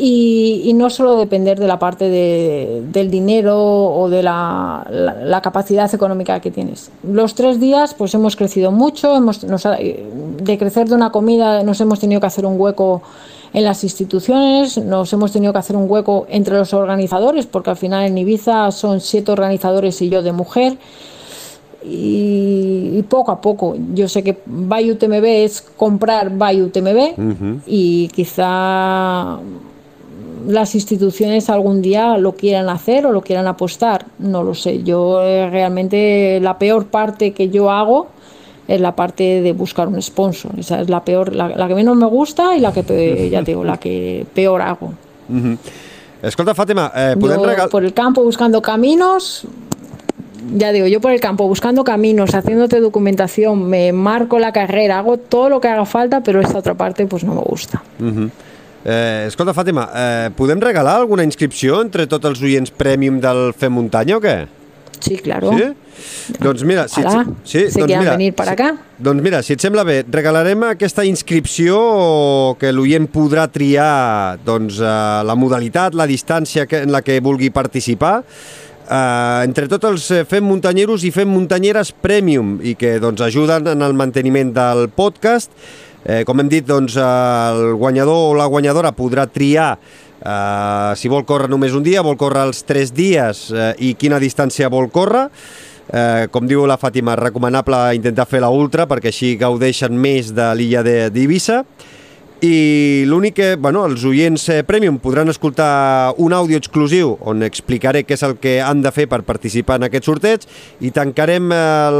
y, 0.00 0.72
no 0.76 0.90
solo 0.90 1.16
depender 1.16 1.58
de 1.58 1.66
la 1.66 1.80
parte 1.80 2.08
de- 2.08 2.82
del 2.92 3.10
dinero 3.10 3.56
o 3.58 4.08
de 4.08 4.22
la, 4.22 4.86
la- 4.90 5.14
la 5.24 5.42
capacidad 5.42 5.92
económica 5.92 6.38
que 6.38 6.52
tienes. 6.52 6.92
Los 7.02 7.34
tres 7.34 7.58
días 7.58 7.94
pues 7.94 8.14
hemos 8.14 8.36
crecido 8.36 8.70
mucho, 8.70 9.16
hemos, 9.16 9.42
nos 9.42 9.66
ha- 9.66 9.76
de 9.76 10.56
crecer 10.58 10.88
de 10.88 10.94
una 10.94 11.10
comida 11.10 11.64
nos 11.64 11.80
hemos 11.80 11.98
tenido 11.98 12.20
que 12.20 12.28
hacer 12.28 12.46
un 12.46 12.60
hueco 12.60 13.02
en 13.52 13.64
las 13.64 13.84
instituciones, 13.84 14.78
nos 14.78 15.12
hemos 15.12 15.32
tenido 15.32 15.52
que 15.52 15.58
hacer 15.58 15.76
un 15.76 15.90
hueco 15.90 16.26
entre 16.28 16.56
los 16.56 16.72
organizadores, 16.74 17.46
porque 17.46 17.70
al 17.70 17.76
final 17.76 18.06
en 18.06 18.18
Ibiza 18.18 18.70
son 18.70 19.00
siete 19.00 19.32
organizadores 19.32 20.00
y 20.02 20.08
yo 20.08 20.22
de 20.22 20.32
mujer. 20.32 20.76
Y, 21.84 22.90
y 22.94 23.04
poco 23.08 23.30
a 23.30 23.40
poco, 23.40 23.76
yo 23.94 24.08
sé 24.08 24.22
que 24.22 24.38
Buy 24.44 24.90
UTMB 24.90 25.24
es 25.24 25.62
comprar 25.76 26.30
Buy 26.30 26.60
UTMB 26.60 27.62
y 27.66 28.08
quizá 28.08 29.38
las 30.46 30.74
instituciones 30.74 31.50
algún 31.50 31.82
día 31.82 32.16
lo 32.16 32.32
quieran 32.32 32.68
hacer 32.68 33.06
o 33.06 33.12
lo 33.12 33.20
quieran 33.20 33.46
apostar, 33.46 34.06
no 34.18 34.42
lo 34.42 34.54
sé. 34.54 34.82
Yo 34.82 35.22
eh, 35.22 35.48
realmente 35.50 36.40
la 36.40 36.58
peor 36.58 36.86
parte 36.86 37.32
que 37.32 37.48
yo 37.48 37.70
hago 37.70 38.08
es 38.68 38.80
la 38.80 38.94
parte 38.94 39.40
de 39.40 39.52
buscar 39.52 39.88
un 39.88 40.00
sponsor. 40.00 40.52
Esa 40.58 40.80
es 40.80 40.90
la 40.90 41.02
peor, 41.02 41.34
la, 41.34 41.48
la 41.48 41.66
que 41.66 41.74
menos 41.74 41.96
me 41.96 42.06
gusta 42.06 42.54
y 42.54 42.60
la 42.60 42.72
que 42.72 42.82
ya 43.32 43.42
te 43.42 43.50
digo, 43.50 43.64
la 43.64 43.78
que 43.78 44.26
peor 44.34 44.62
hago. 44.62 44.92
Escolta, 46.22 46.54
Fàtima, 46.54 46.90
eh, 46.94 47.14
regalar... 47.14 47.68
por 47.68 47.84
el 47.84 47.94
campo 47.94 48.22
buscando 48.24 48.60
caminos, 48.60 49.46
ya 50.52 50.72
digo, 50.72 50.86
yo 50.86 51.00
por 51.00 51.12
el 51.12 51.20
campo 51.20 51.46
buscando 51.46 51.84
caminos, 51.84 52.34
haciéndote 52.34 52.80
documentación, 52.80 53.68
me 53.68 53.92
marco 53.92 54.38
la 54.38 54.52
carrera, 54.52 54.98
hago 54.98 55.18
todo 55.18 55.48
lo 55.48 55.60
que 55.60 55.68
haga 55.68 55.86
falta, 55.86 56.22
pero 56.22 56.40
esta 56.40 56.58
otra 56.58 56.74
parte 56.74 57.06
pues 57.06 57.22
no 57.22 57.34
me 57.34 57.42
gusta. 57.42 57.82
Eh, 58.84 59.24
escolta, 59.28 59.54
Fàtima, 59.54 59.88
eh, 59.94 60.30
podem 60.34 60.60
regalar 60.60 60.96
alguna 60.96 61.22
inscripció 61.22 61.82
entre 61.82 62.06
tots 62.06 62.26
els 62.26 62.42
oients 62.42 62.70
Premium 62.70 63.20
del 63.20 63.52
Fem 63.54 63.74
Muntanya 63.74 64.18
o 64.18 64.22
què? 64.22 64.48
Sí, 65.00 65.16
claro. 65.18 65.52
Sí? 65.56 65.64
Doncs 66.40 66.62
mira, 66.64 66.86
si, 66.88 67.00
Ojalá. 67.00 67.24
sí, 67.44 67.70
Si 67.70 67.80
doncs 67.80 67.96
mira, 67.98 68.10
venir 68.12 68.34
para 68.34 68.50
si- 68.50 68.54
acá. 68.54 68.76
Doncs 68.98 69.22
mira, 69.22 69.42
si 69.42 69.52
et 69.54 69.60
sembla 69.60 69.84
bé, 69.84 70.04
regalarem 70.10 70.62
aquesta 70.64 71.04
inscripció 71.04 72.56
que 72.58 72.72
l'oient 72.72 73.08
podrà 73.10 73.48
triar 73.50 74.38
doncs, 74.44 74.78
eh, 74.80 74.84
la 75.24 75.34
modalitat, 75.34 75.94
la 75.94 76.06
distància 76.06 76.66
que, 76.66 76.82
en 76.82 76.92
la 76.92 77.02
que 77.02 77.20
vulgui 77.20 77.50
participar, 77.50 78.22
eh, 78.90 79.40
entre 79.44 79.68
tots 79.68 79.84
els 79.90 80.10
eh, 80.10 80.24
Fem 80.24 80.44
Muntanyeros 80.44 81.04
i 81.04 81.10
Fem 81.10 81.28
Muntanyeres 81.28 81.92
Premium 81.92 82.58
i 82.62 82.74
que 82.74 82.98
doncs, 83.00 83.20
ajuden 83.20 83.66
en 83.74 83.82
el 83.82 83.94
manteniment 83.94 84.52
del 84.54 84.88
podcast. 84.90 85.50
Eh, 86.08 86.22
com 86.24 86.38
hem 86.40 86.48
dit, 86.48 86.64
doncs, 86.64 86.94
el 86.96 87.74
guanyador 87.76 88.30
o 88.30 88.34
la 88.38 88.46
guanyadora 88.46 88.92
podrà 88.96 89.26
triar 89.28 89.74
eh, 90.24 90.92
si 90.96 91.08
vol 91.08 91.24
córrer 91.28 91.48
només 91.50 91.74
un 91.74 91.82
dia, 91.86 92.02
vol 92.02 92.16
córrer 92.20 92.46
els 92.48 92.62
tres 92.68 92.92
dies 92.94 93.48
eh, 93.52 93.74
i 93.78 93.94
quina 93.94 94.18
distància 94.22 94.68
vol 94.72 94.90
córrer. 94.90 95.28
Eh, 95.88 96.26
com 96.30 96.44
diu 96.46 96.66
la 96.68 96.76
Fàtima, 96.76 97.14
recomanable 97.16 97.94
intentar 97.96 98.26
fer 98.28 98.42
la 98.44 98.50
ultra 98.52 98.84
perquè 98.86 99.08
així 99.08 99.36
gaudeixen 99.40 99.94
més 99.96 100.34
de 100.36 100.50
l'illa 100.54 100.82
de- 100.84 101.08
d'Eivissa. 101.10 101.62
I 102.40 103.02
l'únic 103.10 103.34
que, 103.34 103.46
bueno, 103.58 103.80
els 103.88 104.04
oients 104.06 104.44
eh, 104.54 104.60
Premium 104.62 105.00
podran 105.02 105.26
escoltar 105.26 106.14
un 106.22 106.30
àudio 106.30 106.60
exclusiu 106.60 107.16
on 107.26 107.42
explicaré 107.42 108.04
què 108.06 108.14
és 108.14 108.22
el 108.22 108.36
que 108.38 108.60
han 108.62 108.78
de 108.84 108.92
fer 108.94 109.08
per 109.10 109.24
participar 109.26 109.80
en 109.80 109.88
aquest 109.88 110.06
sorteig 110.06 110.46
i 110.78 110.92
tancarem 110.94 111.50
el, 111.50 111.98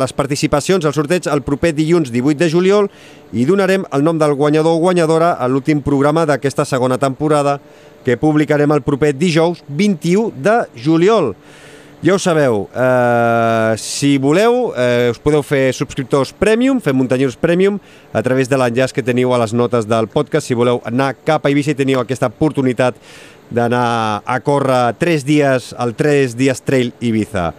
les 0.00 0.14
participacions 0.18 0.82
al 0.82 0.96
sorteig 0.96 1.30
el 1.30 1.44
proper 1.46 1.70
dilluns 1.78 2.10
18 2.10 2.42
de 2.42 2.50
juliol 2.50 2.90
i 3.30 3.46
donarem 3.46 3.86
el 3.94 4.02
nom 4.02 4.18
del 4.18 4.34
guanyador 4.34 4.80
o 4.80 4.82
guanyadora 4.82 5.36
a 5.38 5.46
l'últim 5.46 5.78
programa 5.78 6.26
d'aquesta 6.26 6.66
segona 6.66 6.98
temporada 6.98 7.60
que 8.02 8.18
publicarem 8.18 8.74
el 8.74 8.82
proper 8.82 9.14
dijous 9.14 9.62
21 9.68 10.42
de 10.42 10.58
juliol. 10.74 11.36
Ja 12.02 12.16
ho 12.16 12.18
sabeu, 12.18 12.68
eh, 12.74 13.74
si 13.78 14.18
voleu, 14.18 14.74
eh, 14.74 15.10
us 15.12 15.20
podeu 15.22 15.38
fer 15.46 15.72
subscriptors 15.72 16.32
Premium, 16.32 16.80
fer 16.80 16.92
Muntanyeros 16.92 17.36
Premium, 17.36 17.78
a 18.12 18.22
través 18.26 18.48
de 18.50 18.58
l'enllaç 18.58 18.90
que 18.92 19.04
teniu 19.06 19.30
a 19.32 19.38
les 19.38 19.52
notes 19.54 19.86
del 19.86 20.08
podcast, 20.08 20.48
si 20.48 20.54
voleu 20.58 20.82
anar 20.84 21.14
cap 21.22 21.46
a 21.46 21.48
Eivissa 21.48 21.70
i 21.70 21.78
teniu 21.78 22.00
aquesta 22.00 22.26
oportunitat 22.26 22.98
d'anar 23.50 24.22
a 24.26 24.40
córrer 24.40 24.96
3 24.98 25.22
dies 25.24 25.70
al 25.78 25.94
3 25.94 26.34
dies 26.34 26.60
Trail 26.66 26.92
Ibiza. 26.98 27.52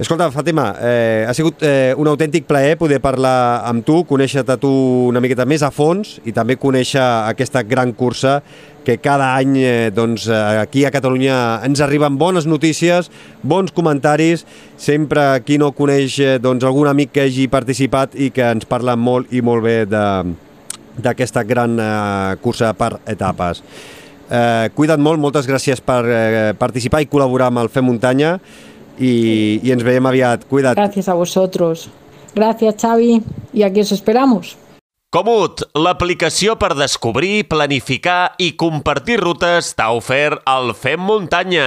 Escolta, 0.00 0.30
Fàtima, 0.32 0.70
eh, 0.80 1.26
ha 1.28 1.32
sigut 1.36 1.60
eh, 1.60 1.92
un 2.00 2.08
autèntic 2.08 2.46
plaer 2.48 2.78
poder 2.80 3.02
parlar 3.04 3.60
amb 3.68 3.84
tu, 3.84 3.98
conèixer-te 4.08 4.54
tu 4.56 4.70
una 5.10 5.20
miqueta 5.20 5.44
més 5.44 5.60
a 5.60 5.68
fons 5.68 6.14
i 6.24 6.32
també 6.32 6.56
conèixer 6.56 7.02
aquesta 7.28 7.60
gran 7.68 7.92
cursa 7.92 8.38
que 8.86 8.96
cada 8.96 9.34
any 9.36 9.58
eh, 9.60 9.90
doncs, 9.92 10.24
eh, 10.32 10.38
aquí 10.62 10.86
a 10.88 10.92
Catalunya 10.94 11.36
ens 11.68 11.84
arriben 11.84 12.16
bones 12.16 12.48
notícies, 12.48 13.12
bons 13.44 13.76
comentaris, 13.76 14.46
sempre 14.80 15.26
qui 15.44 15.60
no 15.60 15.74
coneix 15.76 16.16
eh, 16.16 16.32
doncs, 16.40 16.64
algun 16.64 16.88
amic 16.88 17.12
que 17.18 17.28
hagi 17.28 17.50
participat 17.52 18.16
i 18.16 18.32
que 18.32 18.48
ens 18.56 18.64
parla 18.64 18.96
molt 18.96 19.28
i 19.36 19.44
molt 19.44 19.68
bé 19.68 19.78
d'aquesta 19.84 21.44
gran 21.44 21.76
eh, 21.76 22.40
cursa 22.40 22.72
per 22.72 22.94
etapes. 23.04 23.60
Eh, 24.30 24.72
cuida't 24.72 25.02
molt, 25.02 25.20
moltes 25.20 25.44
gràcies 25.44 25.84
per 25.84 26.02
eh, 26.08 26.50
participar 26.56 27.04
i 27.04 27.12
col·laborar 27.12 27.52
amb 27.52 27.66
el 27.66 27.68
Fem 27.68 27.84
Muntanya 27.84 28.38
i, 29.00 29.60
i 29.64 29.72
ens 29.72 29.82
veiem 29.82 30.06
aviat. 30.06 30.46
Cuida't. 30.50 30.76
Gracias 30.76 31.08
a 31.08 31.14
vosotros. 31.14 31.88
Gracias, 32.34 32.76
Xavi. 32.80 33.22
Y 33.52 33.62
aquí 33.62 33.80
os 33.80 33.92
esperamos. 33.92 34.56
Comut, 35.10 35.64
l'aplicació 35.74 36.54
per 36.54 36.76
descobrir, 36.78 37.48
planificar 37.50 38.36
i 38.38 38.52
compartir 38.54 39.16
rutes 39.18 39.72
t'ha 39.74 39.88
ofert 39.90 40.44
el 40.46 40.70
Fem 40.78 41.02
Muntanya. 41.02 41.66